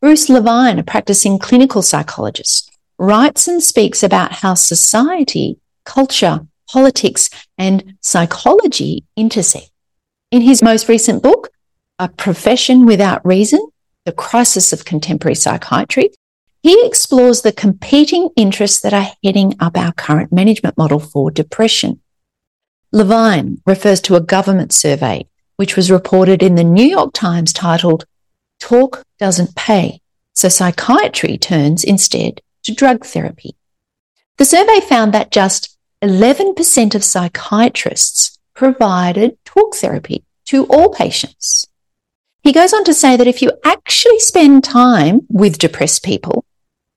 Bruce 0.00 0.28
Levine, 0.28 0.78
a 0.78 0.84
practicing 0.84 1.40
clinical 1.40 1.82
psychologist, 1.82 2.70
writes 2.98 3.48
and 3.48 3.60
speaks 3.60 4.04
about 4.04 4.30
how 4.30 4.54
society, 4.54 5.58
culture, 5.84 6.46
politics, 6.68 7.30
and 7.56 7.94
psychology 8.00 9.04
intersect. 9.16 9.70
In 10.30 10.42
his 10.42 10.62
most 10.62 10.88
recent 10.88 11.22
book, 11.22 11.50
A 11.98 12.08
Profession 12.08 12.86
Without 12.86 13.24
Reason, 13.24 13.66
The 14.04 14.12
Crisis 14.12 14.72
of 14.72 14.84
Contemporary 14.84 15.34
Psychiatry, 15.34 16.10
he 16.62 16.86
explores 16.86 17.42
the 17.42 17.52
competing 17.52 18.30
interests 18.36 18.80
that 18.80 18.92
are 18.92 19.12
heading 19.24 19.54
up 19.60 19.76
our 19.76 19.92
current 19.92 20.32
management 20.32 20.76
model 20.76 20.98
for 20.98 21.30
depression. 21.30 22.00
Levine 22.92 23.62
refers 23.64 24.00
to 24.02 24.16
a 24.16 24.20
government 24.20 24.72
survey, 24.72 25.26
which 25.56 25.76
was 25.76 25.90
reported 25.90 26.42
in 26.42 26.56
the 26.56 26.64
New 26.64 26.84
York 26.84 27.12
Times 27.14 27.52
titled 27.52 28.04
Talk 28.60 29.04
Doesn't 29.18 29.54
Pay, 29.54 30.00
So 30.34 30.48
psychiatry 30.48 31.38
turns 31.38 31.84
instead 31.84 32.40
to 32.64 32.74
drug 32.74 33.04
therapy. 33.04 33.56
The 34.36 34.44
survey 34.44 34.80
found 34.80 35.14
that 35.14 35.30
just 35.30 35.77
11% 36.02 36.94
of 36.94 37.02
psychiatrists 37.02 38.38
provided 38.54 39.36
talk 39.44 39.74
therapy 39.74 40.24
to 40.46 40.64
all 40.66 40.94
patients. 40.94 41.66
He 42.42 42.52
goes 42.52 42.72
on 42.72 42.84
to 42.84 42.94
say 42.94 43.16
that 43.16 43.26
if 43.26 43.42
you 43.42 43.50
actually 43.64 44.20
spend 44.20 44.64
time 44.64 45.26
with 45.28 45.58
depressed 45.58 46.04
people, 46.04 46.44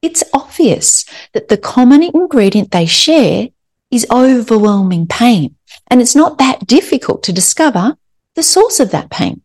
it's 0.01 0.23
obvious 0.33 1.05
that 1.33 1.47
the 1.47 1.57
common 1.57 2.03
ingredient 2.03 2.71
they 2.71 2.85
share 2.85 3.49
is 3.89 4.07
overwhelming 4.09 5.07
pain. 5.07 5.55
And 5.89 6.01
it's 6.01 6.15
not 6.15 6.37
that 6.37 6.65
difficult 6.65 7.23
to 7.23 7.33
discover 7.33 7.97
the 8.35 8.43
source 8.43 8.79
of 8.79 8.91
that 8.91 9.09
pain. 9.09 9.41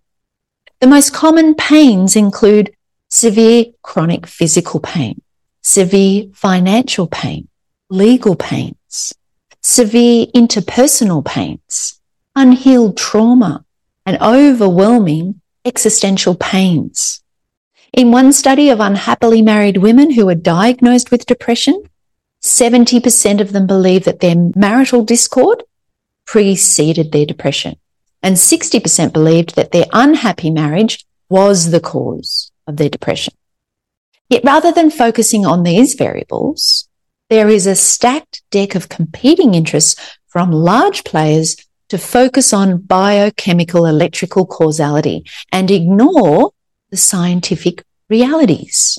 The 0.80 0.86
most 0.86 1.12
common 1.12 1.54
pains 1.54 2.14
include 2.14 2.75
severe 3.08 3.66
chronic 3.82 4.26
physical 4.26 4.80
pain, 4.80 5.22
severe 5.62 6.26
financial 6.32 7.06
pain, 7.06 7.48
legal 7.90 8.36
pains, 8.36 8.76
severe 9.68 10.26
interpersonal 10.26 11.25
pains, 11.25 12.00
unhealed 12.37 12.96
trauma, 12.96 13.64
and 14.06 14.16
overwhelming 14.23 15.40
existential 15.64 16.37
pains. 16.37 17.20
In 17.92 18.12
one 18.12 18.32
study 18.32 18.70
of 18.70 18.78
unhappily 18.78 19.42
married 19.42 19.78
women 19.78 20.12
who 20.12 20.25
were 20.25 20.37
diagnosed 20.37 21.11
with 21.11 21.26
depression, 21.26 21.82
70% 22.44 23.40
of 23.40 23.52
them 23.52 23.66
believe 23.66 24.04
that 24.04 24.20
their 24.20 24.37
marital 24.54 25.04
discord 25.04 25.64
preceded 26.26 27.11
their 27.11 27.26
depression. 27.26 27.75
And 28.23 28.37
60% 28.37 29.12
believed 29.12 29.56
that 29.56 29.73
their 29.73 29.87
unhappy 29.92 30.50
marriage 30.50 31.04
was 31.28 31.73
the 31.73 31.80
cause 31.80 32.52
of 32.68 32.76
their 32.76 32.88
depression. 32.88 33.35
Yet 34.28 34.44
rather 34.44 34.70
than 34.70 34.90
focusing 34.90 35.44
on 35.44 35.64
these 35.64 35.94
variables, 35.94 36.86
there 37.28 37.49
is 37.49 37.66
a 37.66 37.75
stacked 37.75 38.42
deck 38.50 38.75
of 38.75 38.88
competing 38.88 39.54
interests 39.54 40.16
from 40.28 40.52
large 40.52 41.04
players 41.04 41.56
to 41.88 41.99
focus 41.99 42.52
on 42.52 42.78
biochemical 42.78 43.87
electrical 43.87 44.47
causality 44.47 45.25
and 45.52 45.71
ignore 45.71 46.52
the 46.90 46.97
scientific 46.97 47.85
realities. 48.09 48.99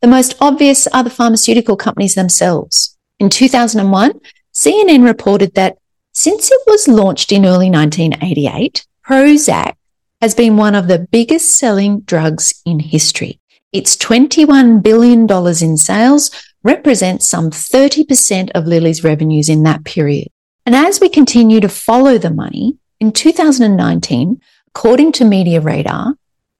The 0.00 0.08
most 0.08 0.36
obvious 0.40 0.86
are 0.88 1.04
the 1.04 1.10
pharmaceutical 1.10 1.76
companies 1.76 2.14
themselves. 2.14 2.96
In 3.18 3.30
2001, 3.30 4.20
CNN 4.52 5.04
reported 5.04 5.54
that 5.54 5.78
since 6.12 6.50
it 6.50 6.60
was 6.66 6.88
launched 6.88 7.32
in 7.32 7.44
early 7.44 7.70
1988, 7.70 8.86
Prozac 9.06 9.74
has 10.20 10.34
been 10.34 10.56
one 10.56 10.74
of 10.74 10.88
the 10.88 11.06
biggest 11.10 11.56
selling 11.56 12.00
drugs 12.00 12.62
in 12.64 12.78
history. 12.78 13.40
Its 13.72 13.96
$21 13.96 14.82
billion 14.82 15.26
in 15.62 15.76
sales 15.76 16.30
represents 16.64 17.28
some 17.28 17.50
30% 17.50 18.50
of 18.54 18.66
Lilly's 18.66 19.04
revenues 19.04 19.48
in 19.48 19.62
that 19.62 19.84
period. 19.84 20.28
And 20.66 20.74
as 20.74 20.98
we 20.98 21.08
continue 21.08 21.60
to 21.60 21.68
follow 21.68 22.18
the 22.18 22.30
money, 22.30 22.78
in 23.00 23.12
2019, 23.12 24.40
according 24.68 25.12
to 25.12 25.24
Media 25.24 25.60
Radar, 25.60 26.14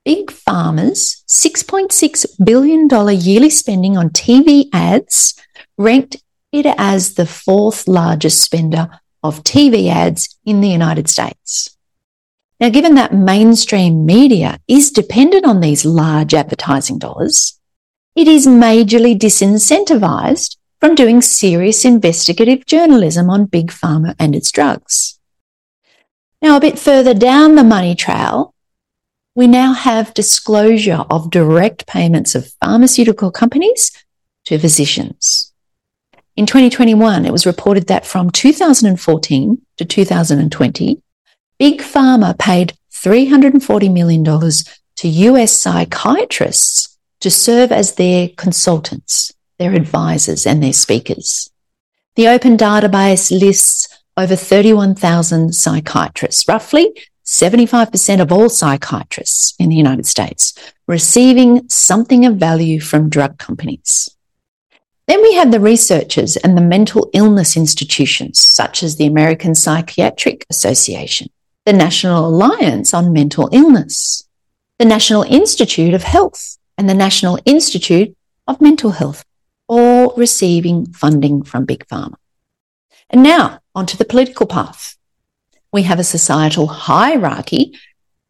Big 0.05 0.27
Pharma's 0.27 1.23
$6.6 1.27 2.45
billion 2.45 2.87
yearly 3.19 3.49
spending 3.49 3.97
on 3.97 4.09
TV 4.11 4.69
ads 4.71 5.33
ranked 5.77 6.17
it 6.51 6.67
as 6.77 7.15
the 7.15 7.25
fourth 7.25 7.87
largest 7.87 8.43
spender 8.43 8.87
of 9.23 9.43
TV 9.43 9.89
ads 9.89 10.37
in 10.45 10.61
the 10.61 10.69
United 10.69 11.09
States. 11.09 11.75
Now, 12.59 12.69
given 12.69 12.93
that 12.95 13.13
mainstream 13.13 14.05
media 14.05 14.59
is 14.67 14.91
dependent 14.91 15.45
on 15.45 15.59
these 15.59 15.83
large 15.83 16.33
advertising 16.33 16.99
dollars, 16.99 17.59
it 18.15 18.27
is 18.27 18.47
majorly 18.47 19.17
disincentivized 19.17 20.55
from 20.79 20.95
doing 20.95 21.21
serious 21.21 21.83
investigative 21.83 22.65
journalism 22.65 23.29
on 23.29 23.45
Big 23.45 23.71
Pharma 23.71 24.15
and 24.17 24.35
its 24.35 24.51
drugs. 24.51 25.19
Now, 26.41 26.55
a 26.55 26.61
bit 26.61 26.79
further 26.79 27.13
down 27.13 27.55
the 27.55 27.63
money 27.63 27.95
trail, 27.95 28.53
we 29.35 29.47
now 29.47 29.73
have 29.73 30.13
disclosure 30.13 31.03
of 31.09 31.29
direct 31.29 31.87
payments 31.87 32.35
of 32.35 32.53
pharmaceutical 32.61 33.31
companies 33.31 33.91
to 34.45 34.57
physicians. 34.57 35.51
In 36.37 36.45
2021, 36.45 37.25
it 37.25 37.31
was 37.31 37.45
reported 37.45 37.87
that 37.87 38.05
from 38.05 38.29
2014 38.29 39.61
to 39.77 39.85
2020, 39.85 41.01
Big 41.57 41.81
Pharma 41.81 42.37
paid 42.37 42.77
$340 42.93 43.91
million 43.91 44.23
to 44.23 45.07
US 45.07 45.51
psychiatrists 45.51 46.94
to 47.21 47.29
serve 47.31 47.71
as 47.71 47.95
their 47.95 48.29
consultants, 48.29 49.33
their 49.57 49.73
advisors, 49.73 50.45
and 50.45 50.61
their 50.61 50.73
speakers. 50.73 51.49
The 52.15 52.27
open 52.27 52.57
database 52.57 53.31
lists 53.31 53.87
over 54.17 54.35
31,000 54.35 55.53
psychiatrists, 55.53 56.47
roughly 56.47 56.93
75% 57.25 58.21
of 58.21 58.31
all 58.31 58.49
psychiatrists 58.49 59.55
in 59.59 59.69
the 59.69 59.75
United 59.75 60.05
States 60.05 60.53
receiving 60.87 61.67
something 61.67 62.25
of 62.25 62.37
value 62.37 62.79
from 62.79 63.09
drug 63.09 63.37
companies. 63.37 64.09
Then 65.07 65.21
we 65.21 65.35
have 65.35 65.51
the 65.51 65.59
researchers 65.59 66.35
and 66.37 66.57
the 66.57 66.61
mental 66.61 67.09
illness 67.13 67.55
institutions, 67.57 68.39
such 68.39 68.81
as 68.83 68.95
the 68.95 69.05
American 69.05 69.53
Psychiatric 69.53 70.45
Association, 70.49 71.29
the 71.65 71.73
National 71.73 72.27
Alliance 72.27 72.93
on 72.93 73.13
Mental 73.13 73.49
Illness, 73.51 74.27
the 74.79 74.85
National 74.85 75.23
Institute 75.23 75.93
of 75.93 76.03
Health, 76.03 76.57
and 76.77 76.89
the 76.89 76.93
National 76.93 77.39
Institute 77.45 78.15
of 78.47 78.61
Mental 78.61 78.91
Health, 78.91 79.23
all 79.67 80.13
receiving 80.15 80.85
funding 80.93 81.43
from 81.43 81.65
Big 81.65 81.85
Pharma. 81.87 82.15
And 83.09 83.23
now 83.23 83.59
onto 83.73 83.97
the 83.97 84.05
political 84.05 84.45
path 84.45 84.95
we 85.75 85.83
have 85.83 85.99
a 85.99 86.05
societal 86.05 86.67
hierarchy 86.67 87.77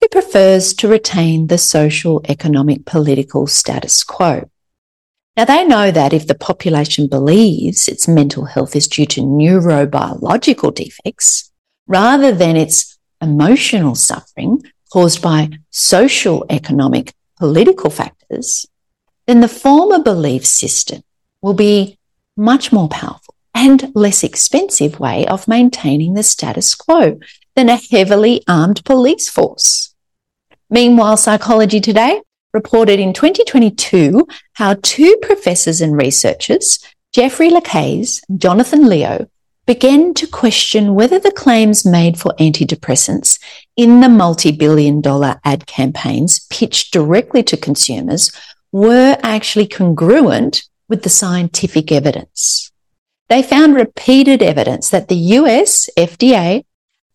who 0.01 0.07
prefers 0.07 0.73
to 0.73 0.87
retain 0.87 1.45
the 1.45 1.59
social, 1.59 2.19
economic, 2.27 2.85
political 2.85 3.45
status 3.45 4.03
quo. 4.03 4.49
Now, 5.37 5.45
they 5.45 5.63
know 5.63 5.91
that 5.91 6.11
if 6.11 6.25
the 6.25 6.33
population 6.33 7.07
believes 7.07 7.87
its 7.87 8.07
mental 8.07 8.45
health 8.45 8.75
is 8.75 8.87
due 8.87 9.05
to 9.05 9.21
neurobiological 9.21 10.73
defects 10.73 11.51
rather 11.85 12.31
than 12.31 12.55
its 12.55 12.97
emotional 13.21 13.93
suffering 13.93 14.63
caused 14.91 15.21
by 15.21 15.49
social, 15.69 16.47
economic, 16.49 17.13
political 17.37 17.89
factors, 17.89 18.65
then 19.27 19.41
the 19.41 19.47
former 19.47 19.99
belief 19.99 20.45
system 20.45 21.01
will 21.41 21.53
be 21.53 21.97
much 22.37 22.71
more 22.71 22.89
powerful 22.89 23.35
and 23.53 23.91
less 23.95 24.23
expensive 24.23 24.99
way 24.99 25.25
of 25.27 25.47
maintaining 25.47 26.13
the 26.13 26.23
status 26.23 26.75
quo 26.75 27.19
than 27.55 27.69
a 27.69 27.79
heavily 27.91 28.43
armed 28.47 28.83
police 28.83 29.29
force. 29.29 29.95
Meanwhile, 30.69 31.17
Psychology 31.17 31.79
Today 31.79 32.21
reported 32.53 32.99
in 32.99 33.13
2022 33.13 34.27
how 34.53 34.75
two 34.81 35.17
professors 35.21 35.81
and 35.81 35.95
researchers, 35.95 36.79
Jeffrey 37.13 37.49
Lacasse 37.49 38.21
and 38.27 38.41
Jonathan 38.41 38.89
Leo, 38.89 39.27
began 39.65 40.13
to 40.13 40.27
question 40.27 40.93
whether 40.93 41.19
the 41.19 41.31
claims 41.31 41.85
made 41.85 42.17
for 42.17 42.33
antidepressants 42.39 43.39
in 43.75 43.99
the 44.01 44.09
multi 44.09 44.51
billion 44.51 45.01
dollar 45.01 45.39
ad 45.43 45.65
campaigns 45.65 46.45
pitched 46.49 46.93
directly 46.93 47.41
to 47.43 47.57
consumers 47.57 48.31
were 48.71 49.17
actually 49.23 49.67
congruent 49.67 50.63
with 50.87 51.03
the 51.03 51.09
scientific 51.09 51.91
evidence. 51.91 52.71
They 53.27 53.41
found 53.41 53.75
repeated 53.75 54.43
evidence 54.43 54.89
that 54.89 55.07
the 55.07 55.15
US 55.15 55.89
FDA 55.97 56.63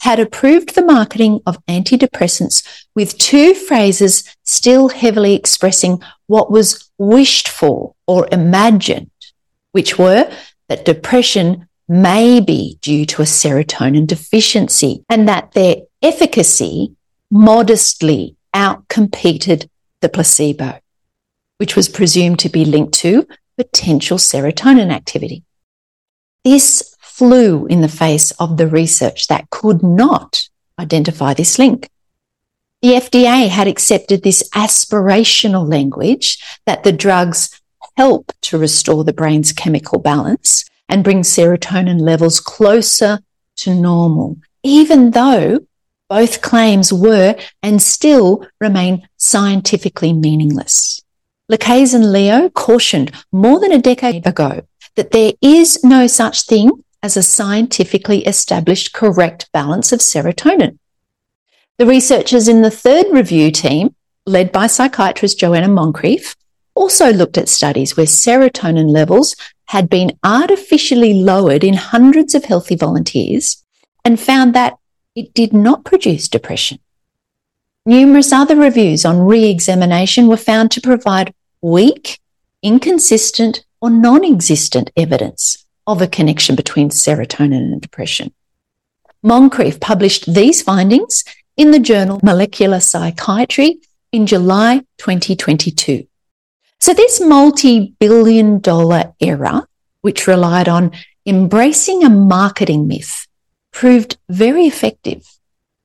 had 0.01 0.19
approved 0.19 0.75
the 0.75 0.85
marketing 0.85 1.41
of 1.47 1.65
antidepressants 1.67 2.87
with 2.97 3.19
two 3.19 3.55
phrases 3.55 4.25
still 4.45 4.89
heavily 4.89 5.35
expressing 5.35 6.03
what 6.27 6.51
was 6.51 6.91
wished 6.99 7.49
for 7.49 7.95
or 8.07 8.27
imagined, 8.33 9.11
which 9.73 9.99
were 9.99 10.33
that 10.69 10.85
depression 10.85 11.69
may 11.91 12.39
be 12.39 12.79
due 12.83 13.05
to 13.05 13.21
a 13.21 13.25
serotonin 13.25 14.07
deficiency 14.07 15.05
and 15.09 15.27
that 15.27 15.51
their 15.53 15.75
efficacy 16.01 16.95
modestly 17.33 18.37
outcompeted 18.55 19.69
the 20.01 20.09
placebo, 20.09 20.79
which 21.59 21.75
was 21.75 21.89
presumed 21.89 22.39
to 22.39 22.49
be 22.49 22.65
linked 22.65 22.95
to 22.95 23.27
potential 23.57 24.19
serotonin 24.19 24.93
activity. 24.93 25.43
This 26.45 26.95
flew 27.01 27.67
in 27.67 27.81
the 27.81 27.89
face 27.89 28.31
of 28.39 28.57
the 28.57 28.69
research 28.69 29.27
that 29.27 29.51
could 29.51 29.83
not 29.83 30.49
identify 30.79 31.35
this 31.35 31.59
link. 31.59 31.91
The 32.83 32.93
FDA 32.93 33.49
had 33.49 33.67
accepted 33.67 34.23
this 34.23 34.49
aspirational 34.51 35.69
language 35.69 36.39
that 36.67 36.85
the 36.85 36.93
drugs 36.93 37.61
help 37.97 38.31
to 38.43 38.59
restore 38.59 39.03
the 39.03 39.13
brain's 39.13 39.53
chemical 39.53 39.99
balance 39.99 40.70
and 40.91 41.05
bring 41.05 41.23
serotonin 41.23 42.01
levels 42.01 42.41
closer 42.41 43.21
to 43.57 43.75
normal, 43.75 44.37
even 44.63 45.13
though 45.13 45.61
both 46.09 46.43
claims 46.43 46.93
were 46.93 47.37
and 47.63 47.81
still 47.81 48.45
remain 48.61 49.09
scientifically 49.17 50.13
meaningless. 50.13 51.01
Lacasse 51.49 51.95
and 51.95 52.13
Leo 52.13 52.49
cautioned 52.51 53.13
more 53.33 53.61
than 53.61 53.73
a 53.73 53.79
decade 53.79 54.27
ago 54.27 54.63
that 54.97 55.13
there 55.13 55.33
is 55.41 55.83
no 55.85 56.07
such 56.07 56.43
thing 56.43 56.71
as 57.03 57.17
a 57.17 57.23
scientifically 57.23 58.27
established 58.27 58.93
correct 58.93 59.49
balance 59.53 59.93
of 59.93 60.01
serotonin. 60.01 60.79
The 61.79 61.87
researchers 61.87 62.49
in 62.49 62.63
the 62.63 62.71
third 62.71 63.07
review 63.11 63.51
team, 63.51 63.95
led 64.27 64.53
by 64.53 64.67
psychiatrist 64.67 65.39
Joanna 65.39 65.69
Moncrieff, 65.69 66.37
also 66.75 67.13
looked 67.13 67.39
at 67.39 67.49
studies 67.49 67.97
where 67.97 68.07
serotonin 68.07 68.91
levels 68.91 69.35
had 69.71 69.89
been 69.89 70.19
artificially 70.25 71.15
lowered 71.15 71.63
in 71.63 71.75
hundreds 71.75 72.35
of 72.35 72.45
healthy 72.45 72.75
volunteers 72.75 73.65
and 74.05 74.19
found 74.19 74.53
that 74.53 74.77
it 75.15 75.33
did 75.33 75.53
not 75.53 75.85
produce 75.85 76.27
depression. 76.27 76.77
Numerous 77.87 78.33
other 78.33 78.57
reviews 78.57 79.05
on 79.05 79.21
re 79.21 79.45
examination 79.49 80.27
were 80.27 80.37
found 80.37 80.73
to 80.73 80.81
provide 80.81 81.33
weak, 81.63 82.19
inconsistent, 82.65 83.65
or 83.81 83.91
non 83.91 84.25
existent 84.25 84.91
evidence 84.97 85.65
of 85.87 86.03
a 86.03 86.09
connection 86.09 86.57
between 86.57 86.91
serotonin 86.91 87.73
and 87.73 87.81
depression. 87.81 88.35
Moncrieff 89.25 89.79
published 89.79 90.35
these 90.35 90.63
findings 90.63 91.25
in 91.57 91.71
the 91.71 91.79
journal 91.79 92.19
Molecular 92.25 92.81
Psychiatry 92.81 93.79
in 94.11 94.27
July 94.27 94.81
2022. 94.99 96.09
So, 96.81 96.95
this 96.95 97.21
multi 97.21 97.95
billion 98.01 98.59
dollar 98.59 99.13
era, 99.21 99.67
which 100.01 100.27
relied 100.27 100.67
on 100.67 100.93
embracing 101.27 102.03
a 102.03 102.09
marketing 102.09 102.89
myth, 102.89 103.27
proved 103.71 104.17
very 104.31 104.65
effective, 104.65 105.27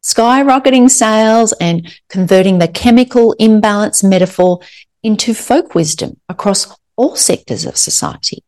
skyrocketing 0.02 0.90
sales 0.90 1.54
and 1.60 1.94
converting 2.08 2.60
the 2.60 2.70
chemical 2.70 3.34
imbalance 3.34 4.04
metaphor 4.04 4.62
into 5.04 5.34
folk 5.34 5.76
wisdom 5.76 6.18
across 6.30 6.74
all 6.96 7.18
sectors 7.18 7.66
of 7.66 7.76
society. 7.76 8.42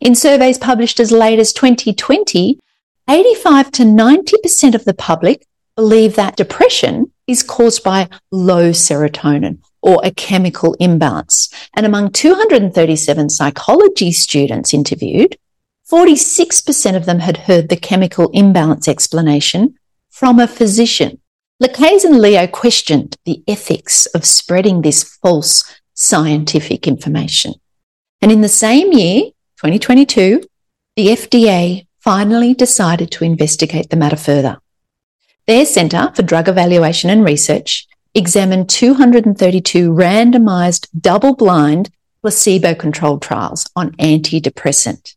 In 0.00 0.14
surveys 0.14 0.56
published 0.56 0.98
as 0.98 1.12
late 1.12 1.38
as 1.38 1.52
2020, 1.52 2.58
85 3.06 3.70
to 3.72 3.82
90% 3.82 4.74
of 4.74 4.86
the 4.86 4.94
public 4.94 5.46
believe 5.76 6.16
that 6.16 6.36
depression 6.36 7.12
is 7.26 7.42
caused 7.42 7.84
by 7.84 8.08
low 8.30 8.70
serotonin 8.70 9.58
or 9.82 10.00
a 10.04 10.10
chemical 10.10 10.74
imbalance. 10.74 11.52
And 11.74 11.86
among 11.86 12.12
237 12.12 13.30
psychology 13.30 14.12
students 14.12 14.74
interviewed, 14.74 15.36
46% 15.90 16.96
of 16.96 17.06
them 17.06 17.18
had 17.20 17.36
heard 17.36 17.68
the 17.68 17.76
chemical 17.76 18.30
imbalance 18.30 18.86
explanation 18.86 19.74
from 20.10 20.38
a 20.38 20.46
physician 20.46 21.20
Lacasse 21.60 22.06
and 22.06 22.18
Leo 22.18 22.46
questioned 22.46 23.18
the 23.26 23.44
ethics 23.46 24.06
of 24.06 24.24
spreading 24.24 24.80
this 24.80 25.04
false 25.04 25.62
scientific 25.92 26.88
information. 26.88 27.52
And 28.22 28.32
in 28.32 28.40
the 28.40 28.48
same 28.48 28.92
year, 28.92 29.24
2022, 29.58 30.42
the 30.96 31.08
FDA 31.08 31.86
finally 31.98 32.54
decided 32.54 33.10
to 33.10 33.24
investigate 33.24 33.90
the 33.90 33.98
matter 33.98 34.16
further. 34.16 34.58
Their 35.46 35.66
Centre 35.66 36.10
for 36.16 36.22
Drug 36.22 36.48
Evaluation 36.48 37.10
and 37.10 37.22
Research 37.22 37.86
examined 38.14 38.68
232 38.68 39.92
randomized 39.92 40.88
double 40.98 41.34
blind 41.34 41.90
placebo 42.22 42.74
controlled 42.74 43.22
trials 43.22 43.68
on 43.76 43.92
antidepressant. 43.92 45.14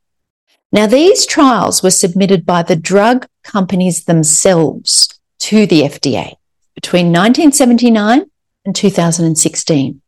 Now, 0.72 0.88
these 0.88 1.26
trials 1.26 1.84
were 1.84 1.92
submitted 1.92 2.46
by 2.46 2.64
the 2.64 2.76
drug 2.76 3.28
companies 3.44 4.06
themselves 4.06 5.08
to 5.40 5.68
the 5.68 5.82
FDA 5.82 6.36
between 6.74 7.08
1979 7.08 8.26
and 8.66 8.76
2016. 8.76 10.02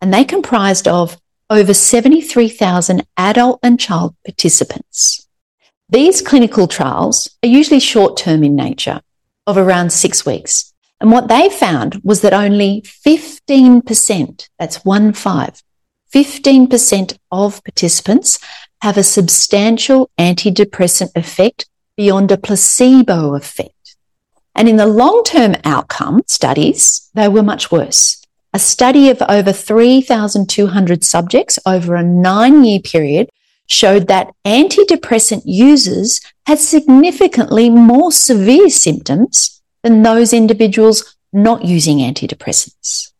And 0.00 0.14
they 0.14 0.24
comprised 0.24 0.88
of 0.88 1.20
over 1.50 1.74
73,000 1.74 3.06
adult 3.16 3.60
and 3.62 3.78
child 3.78 4.14
participants. 4.24 5.26
These 5.88 6.22
clinical 6.22 6.66
trials 6.66 7.28
are 7.44 7.48
usually 7.48 7.80
short 7.80 8.16
term 8.16 8.42
in 8.42 8.56
nature, 8.56 9.00
of 9.46 9.56
around 9.56 9.90
six 9.90 10.26
weeks. 10.26 10.72
And 11.00 11.12
what 11.12 11.28
they 11.28 11.48
found 11.50 12.00
was 12.02 12.22
that 12.22 12.32
only 12.32 12.82
15%, 12.82 14.48
that's 14.58 14.84
one 14.84 15.12
five, 15.12 15.62
15% 16.12 17.18
of 17.30 17.62
participants 17.64 18.38
have 18.80 18.96
a 18.96 19.02
substantial 19.02 20.10
antidepressant 20.18 21.10
effect 21.14 21.68
beyond 21.96 22.30
a 22.30 22.38
placebo 22.38 23.34
effect. 23.34 23.96
And 24.54 24.68
in 24.68 24.76
the 24.76 24.86
long 24.86 25.22
term 25.24 25.56
outcome 25.64 26.22
studies, 26.26 27.10
they 27.14 27.28
were 27.28 27.42
much 27.42 27.70
worse. 27.70 28.22
A 28.54 28.58
study 28.58 29.10
of 29.10 29.20
over 29.28 29.52
3,200 29.52 31.04
subjects 31.04 31.58
over 31.66 31.94
a 31.94 32.02
nine 32.02 32.64
year 32.64 32.80
period 32.80 33.28
showed 33.68 34.06
that 34.06 34.30
antidepressant 34.46 35.42
users 35.44 36.20
had 36.46 36.58
significantly 36.58 37.68
more 37.68 38.10
severe 38.12 38.70
symptoms 38.70 39.55
than 39.86 40.02
those 40.02 40.32
individuals 40.32 41.16
not 41.32 41.64
using 41.64 41.98
antidepressants. 41.98 43.12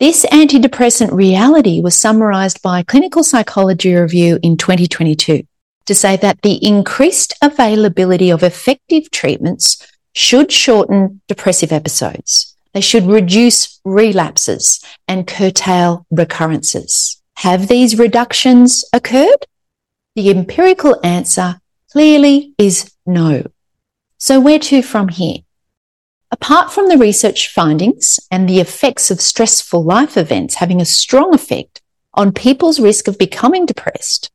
This 0.00 0.26
antidepressant 0.26 1.12
reality 1.12 1.80
was 1.80 1.96
summarized 1.96 2.60
by 2.60 2.82
Clinical 2.82 3.22
Psychology 3.22 3.94
Review 3.94 4.40
in 4.42 4.56
2022 4.56 5.46
to 5.86 5.94
say 5.94 6.16
that 6.16 6.42
the 6.42 6.58
increased 6.66 7.34
availability 7.40 8.30
of 8.30 8.42
effective 8.42 9.12
treatments 9.12 9.86
should 10.12 10.50
shorten 10.50 11.20
depressive 11.28 11.70
episodes. 11.70 12.56
They 12.74 12.80
should 12.80 13.06
reduce 13.06 13.80
relapses 13.84 14.84
and 15.06 15.24
curtail 15.24 16.04
recurrences. 16.10 17.22
Have 17.36 17.68
these 17.68 17.96
reductions 17.96 18.84
occurred? 18.92 19.46
The 20.16 20.30
empirical 20.30 20.98
answer 21.04 21.60
clearly 21.92 22.54
is 22.58 22.90
no. 23.06 23.44
So 24.22 24.38
where 24.38 24.60
to 24.60 24.82
from 24.82 25.08
here? 25.08 25.38
Apart 26.30 26.72
from 26.72 26.88
the 26.88 26.96
research 26.96 27.48
findings 27.48 28.20
and 28.30 28.48
the 28.48 28.60
effects 28.60 29.10
of 29.10 29.20
stressful 29.20 29.82
life 29.82 30.16
events 30.16 30.54
having 30.54 30.80
a 30.80 30.84
strong 30.84 31.34
effect 31.34 31.82
on 32.14 32.30
people's 32.30 32.78
risk 32.78 33.08
of 33.08 33.18
becoming 33.18 33.66
depressed, 33.66 34.30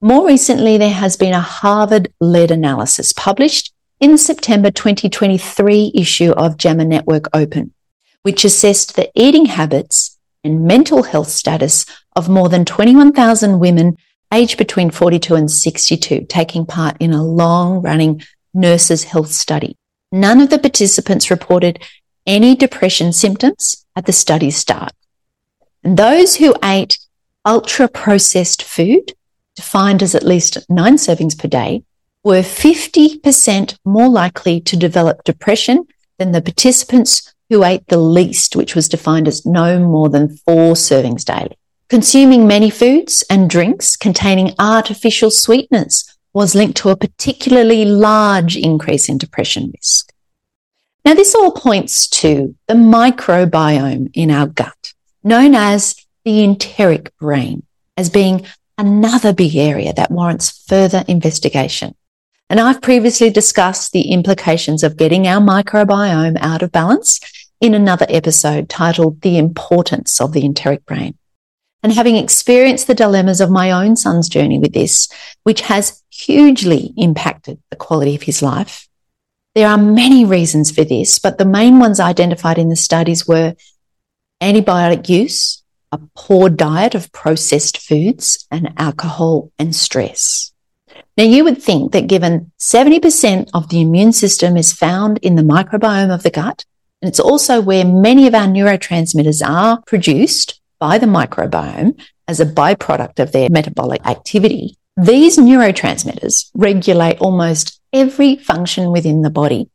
more 0.00 0.26
recently, 0.26 0.78
there 0.78 0.88
has 0.88 1.18
been 1.18 1.34
a 1.34 1.40
Harvard 1.40 2.10
led 2.18 2.50
analysis 2.50 3.12
published 3.12 3.74
in 4.00 4.12
the 4.12 4.16
September 4.16 4.70
2023 4.70 5.92
issue 5.94 6.30
of 6.30 6.56
JAMA 6.56 6.86
Network 6.86 7.26
Open, 7.34 7.74
which 8.22 8.42
assessed 8.42 8.96
the 8.96 9.10
eating 9.14 9.44
habits 9.44 10.18
and 10.44 10.66
mental 10.66 11.02
health 11.02 11.28
status 11.28 11.84
of 12.14 12.30
more 12.30 12.48
than 12.48 12.64
21,000 12.64 13.58
women 13.58 13.98
aged 14.32 14.56
between 14.56 14.90
42 14.90 15.34
and 15.34 15.50
62 15.50 16.24
taking 16.26 16.64
part 16.64 16.96
in 17.00 17.12
a 17.12 17.22
long 17.22 17.82
running 17.82 18.22
nurses 18.56 19.04
health 19.04 19.30
study. 19.30 19.76
None 20.10 20.40
of 20.40 20.50
the 20.50 20.58
participants 20.58 21.30
reported 21.30 21.78
any 22.26 22.56
depression 22.56 23.12
symptoms 23.12 23.86
at 23.94 24.06
the 24.06 24.12
study's 24.12 24.56
start. 24.56 24.92
And 25.84 25.96
those 25.96 26.36
who 26.36 26.54
ate 26.62 26.98
ultra 27.44 27.86
processed 27.86 28.62
food 28.62 29.12
defined 29.56 30.02
as 30.02 30.14
at 30.14 30.22
least 30.22 30.58
nine 30.70 30.96
servings 30.96 31.36
per 31.36 31.48
day, 31.48 31.82
were 32.22 32.42
50% 32.42 33.78
more 33.84 34.08
likely 34.08 34.60
to 34.60 34.76
develop 34.76 35.24
depression 35.24 35.86
than 36.18 36.32
the 36.32 36.42
participants 36.42 37.34
who 37.48 37.64
ate 37.64 37.86
the 37.88 37.98
least, 37.98 38.54
which 38.54 38.74
was 38.74 38.88
defined 38.88 39.26
as 39.26 39.46
no 39.46 39.78
more 39.78 40.08
than 40.08 40.36
four 40.38 40.74
servings 40.74 41.24
daily. 41.24 41.56
Consuming 41.88 42.46
many 42.46 42.68
foods 42.68 43.24
and 43.30 43.48
drinks 43.48 43.96
containing 43.96 44.52
artificial 44.58 45.30
sweeteners 45.30 46.15
was 46.36 46.54
linked 46.54 46.76
to 46.76 46.90
a 46.90 46.96
particularly 46.96 47.86
large 47.86 48.58
increase 48.58 49.08
in 49.08 49.16
depression 49.16 49.72
risk. 49.74 50.12
Now, 51.02 51.14
this 51.14 51.34
all 51.34 51.50
points 51.50 52.06
to 52.08 52.54
the 52.68 52.74
microbiome 52.74 54.10
in 54.12 54.30
our 54.30 54.46
gut, 54.46 54.92
known 55.24 55.54
as 55.54 55.96
the 56.26 56.44
enteric 56.44 57.16
brain, 57.16 57.62
as 57.96 58.10
being 58.10 58.44
another 58.76 59.32
big 59.32 59.56
area 59.56 59.94
that 59.94 60.10
warrants 60.10 60.62
further 60.68 61.06
investigation. 61.08 61.94
And 62.50 62.60
I've 62.60 62.82
previously 62.82 63.30
discussed 63.30 63.92
the 63.92 64.12
implications 64.12 64.82
of 64.82 64.98
getting 64.98 65.26
our 65.26 65.40
microbiome 65.40 66.36
out 66.42 66.60
of 66.60 66.70
balance 66.70 67.18
in 67.62 67.72
another 67.72 68.04
episode 68.10 68.68
titled 68.68 69.22
The 69.22 69.38
Importance 69.38 70.20
of 70.20 70.34
the 70.34 70.42
Enteric 70.42 70.84
Brain. 70.84 71.16
And 71.82 71.92
having 71.92 72.16
experienced 72.16 72.86
the 72.86 72.94
dilemmas 72.94 73.40
of 73.40 73.50
my 73.50 73.70
own 73.70 73.96
son's 73.96 74.28
journey 74.28 74.58
with 74.58 74.72
this, 74.72 75.08
which 75.44 75.60
has 75.62 76.02
hugely 76.10 76.92
impacted 76.96 77.58
the 77.70 77.76
quality 77.76 78.14
of 78.16 78.22
his 78.22 78.42
life, 78.42 78.88
there 79.54 79.68
are 79.68 79.78
many 79.78 80.24
reasons 80.24 80.70
for 80.70 80.84
this, 80.84 81.18
but 81.18 81.38
the 81.38 81.44
main 81.46 81.78
ones 81.78 82.00
identified 82.00 82.58
in 82.58 82.68
the 82.68 82.76
studies 82.76 83.26
were 83.26 83.54
antibiotic 84.42 85.08
use, 85.08 85.62
a 85.92 86.00
poor 86.14 86.50
diet 86.50 86.94
of 86.94 87.10
processed 87.12 87.78
foods 87.78 88.46
and 88.50 88.74
alcohol 88.76 89.50
and 89.58 89.74
stress. 89.74 90.52
Now, 91.16 91.24
you 91.24 91.44
would 91.44 91.62
think 91.62 91.92
that 91.92 92.06
given 92.06 92.52
70% 92.58 93.48
of 93.54 93.70
the 93.70 93.80
immune 93.80 94.12
system 94.12 94.56
is 94.56 94.74
found 94.74 95.18
in 95.18 95.36
the 95.36 95.42
microbiome 95.42 96.12
of 96.12 96.22
the 96.22 96.30
gut, 96.30 96.66
and 97.00 97.08
it's 97.08 97.20
also 97.20 97.60
where 97.60 97.84
many 97.84 98.26
of 98.26 98.34
our 98.34 98.46
neurotransmitters 98.46 99.46
are 99.46 99.80
produced, 99.86 100.60
by 100.78 100.98
the 100.98 101.06
microbiome 101.06 102.00
as 102.28 102.40
a 102.40 102.46
byproduct 102.46 103.18
of 103.18 103.32
their 103.32 103.48
metabolic 103.50 104.04
activity, 104.06 104.76
these 104.96 105.38
neurotransmitters 105.38 106.50
regulate 106.54 107.18
almost 107.18 107.80
every 107.92 108.36
function 108.36 108.90
within 108.90 109.22
the 109.22 109.30
body. 109.30 109.68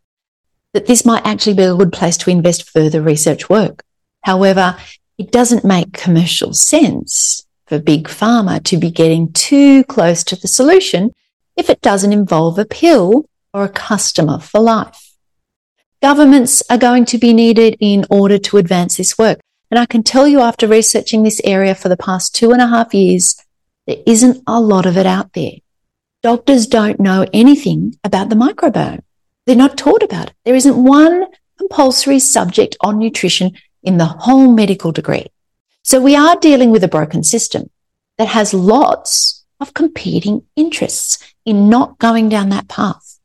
That 0.73 0.87
this 0.87 1.05
might 1.05 1.25
actually 1.25 1.55
be 1.55 1.63
a 1.63 1.75
good 1.75 1.91
place 1.91 2.17
to 2.17 2.29
invest 2.29 2.69
further 2.69 3.01
research 3.01 3.49
work. 3.49 3.83
However, 4.23 4.77
it 5.17 5.31
doesn't 5.31 5.65
make 5.65 5.93
commercial 5.93 6.53
sense 6.53 7.45
for 7.67 7.79
big 7.79 8.07
pharma 8.07 8.63
to 8.63 8.77
be 8.77 8.91
getting 8.91 9.31
too 9.33 9.83
close 9.85 10.23
to 10.25 10.35
the 10.35 10.47
solution 10.47 11.11
if 11.55 11.69
it 11.69 11.81
doesn't 11.81 12.13
involve 12.13 12.57
a 12.57 12.65
pill 12.65 13.25
or 13.53 13.63
a 13.63 13.69
customer 13.69 14.39
for 14.39 14.59
life. 14.59 15.11
Governments 16.01 16.63
are 16.69 16.77
going 16.77 17.05
to 17.05 17.17
be 17.17 17.33
needed 17.33 17.77
in 17.79 18.05
order 18.09 18.39
to 18.39 18.57
advance 18.57 18.97
this 18.97 19.17
work. 19.17 19.39
And 19.71 19.79
I 19.79 19.85
can 19.85 20.03
tell 20.03 20.27
you 20.27 20.41
after 20.41 20.67
researching 20.67 21.23
this 21.23 21.41
area 21.45 21.73
for 21.73 21.87
the 21.87 21.97
past 21.97 22.35
two 22.35 22.51
and 22.51 22.61
a 22.61 22.67
half 22.67 22.93
years, 22.93 23.41
there 23.87 23.97
isn't 24.05 24.43
a 24.45 24.59
lot 24.59 24.85
of 24.85 24.97
it 24.97 25.05
out 25.05 25.31
there. 25.31 25.53
Doctors 26.21 26.67
don't 26.67 26.99
know 26.99 27.25
anything 27.33 27.97
about 28.03 28.29
the 28.29 28.35
microbiome. 28.35 29.01
They're 29.45 29.55
not 29.55 29.77
taught 29.77 30.03
about 30.03 30.27
it. 30.27 30.33
There 30.43 30.55
isn't 30.55 30.83
one 30.83 31.25
compulsory 31.57 32.19
subject 32.19 32.75
on 32.81 32.99
nutrition 32.99 33.53
in 33.81 33.97
the 33.97 34.05
whole 34.05 34.51
medical 34.51 34.91
degree. 34.91 35.27
So 35.83 36.01
we 36.01 36.15
are 36.15 36.35
dealing 36.35 36.69
with 36.69 36.83
a 36.83 36.89
broken 36.89 37.23
system 37.23 37.69
that 38.17 38.27
has 38.27 38.53
lots 38.53 39.45
of 39.59 39.73
competing 39.73 40.43
interests 40.55 41.33
in 41.45 41.69
not 41.69 41.97
going 41.97 42.29
down 42.29 42.49
that 42.49 42.67
path. 42.67 43.19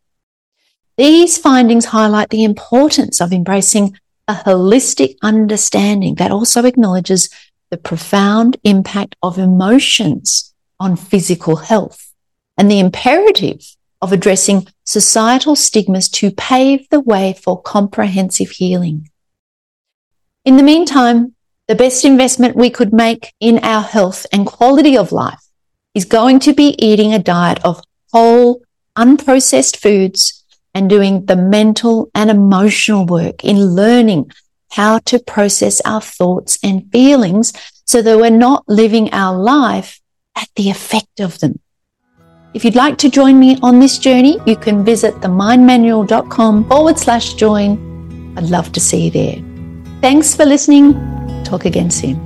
These 0.97 1.37
findings 1.37 1.87
highlight 1.87 2.31
the 2.31 2.45
importance 2.45 3.21
of 3.21 3.33
embracing 3.33 3.99
a 4.29 4.35
holistic 4.35 5.17
understanding 5.23 6.17
that 6.17 6.31
also 6.31 6.65
acknowledges 6.65 7.31
the 7.71 7.77
profound 7.77 8.57
impact 8.65 9.17
of 9.23 9.39
emotions 9.39 10.53
on 10.79 10.97
physical 10.97 11.57
health 11.57 12.13
and 12.59 12.71
the 12.71 12.79
imperative 12.79 13.77
of 14.03 14.13
addressing 14.13 14.67
societal 14.85 15.57
stigmas 15.57 16.09
to 16.09 16.31
pave 16.31 16.89
the 16.91 17.01
way 17.01 17.35
for 17.43 17.61
comprehensive 17.61 18.51
healing. 18.51 19.11
In 20.45 20.57
the 20.57 20.63
meantime, 20.63 21.35
the 21.67 21.75
best 21.75 22.05
investment 22.05 22.57
we 22.57 22.71
could 22.71 22.93
make 22.93 23.33
in 23.41 23.59
our 23.65 23.83
health 23.83 24.27
and 24.33 24.47
quality 24.47 24.97
of 24.97 25.13
life 25.13 25.43
is 25.95 26.05
going 26.05 26.39
to 26.41 26.53
be 26.53 26.77
eating 26.79 27.13
a 27.13 27.19
diet 27.19 27.59
of 27.65 27.83
whole, 28.13 28.63
unprocessed 28.97 29.77
foods 29.77 30.36
and 30.77 30.91
doing 30.91 31.25
the 31.25 31.37
mental 31.37 32.11
and 32.15 32.31
emotional 32.31 33.07
work 33.07 33.43
in 33.43 33.75
learning 33.75 34.31
how 34.73 34.99
to 34.99 35.19
process 35.19 35.81
our 35.87 36.03
thoughts 36.03 36.59
and 36.63 36.93
feelings 36.93 37.55
so 37.87 38.03
that 38.03 38.19
we're 38.19 38.29
not 38.29 38.63
living 38.69 39.09
our 39.15 39.35
life 39.35 39.99
at 40.37 40.49
the 40.57 40.69
effect 40.69 41.19
of 41.19 41.39
them. 41.39 41.59
If 42.53 42.63
you'd 42.63 42.77
like 42.77 42.99
to 42.99 43.09
join 43.09 43.41
me 43.41 43.59
on 43.63 43.81
this 43.81 43.97
journey, 43.97 44.39
you 44.45 44.55
can 44.55 44.85
visit 44.85 45.15
themindmanual.com 45.15 46.69
forward 46.69 46.99
slash 46.99 47.33
join. 47.35 48.35
I'd 48.37 48.51
love 48.51 48.71
to 48.73 48.81
see 48.81 49.07
you 49.07 49.11
there. 49.11 49.37
Thanks 50.03 50.37
for 50.37 50.45
listening. 50.45 50.93
Talk 51.43 51.65
again 51.65 51.91
soon. 51.91 52.26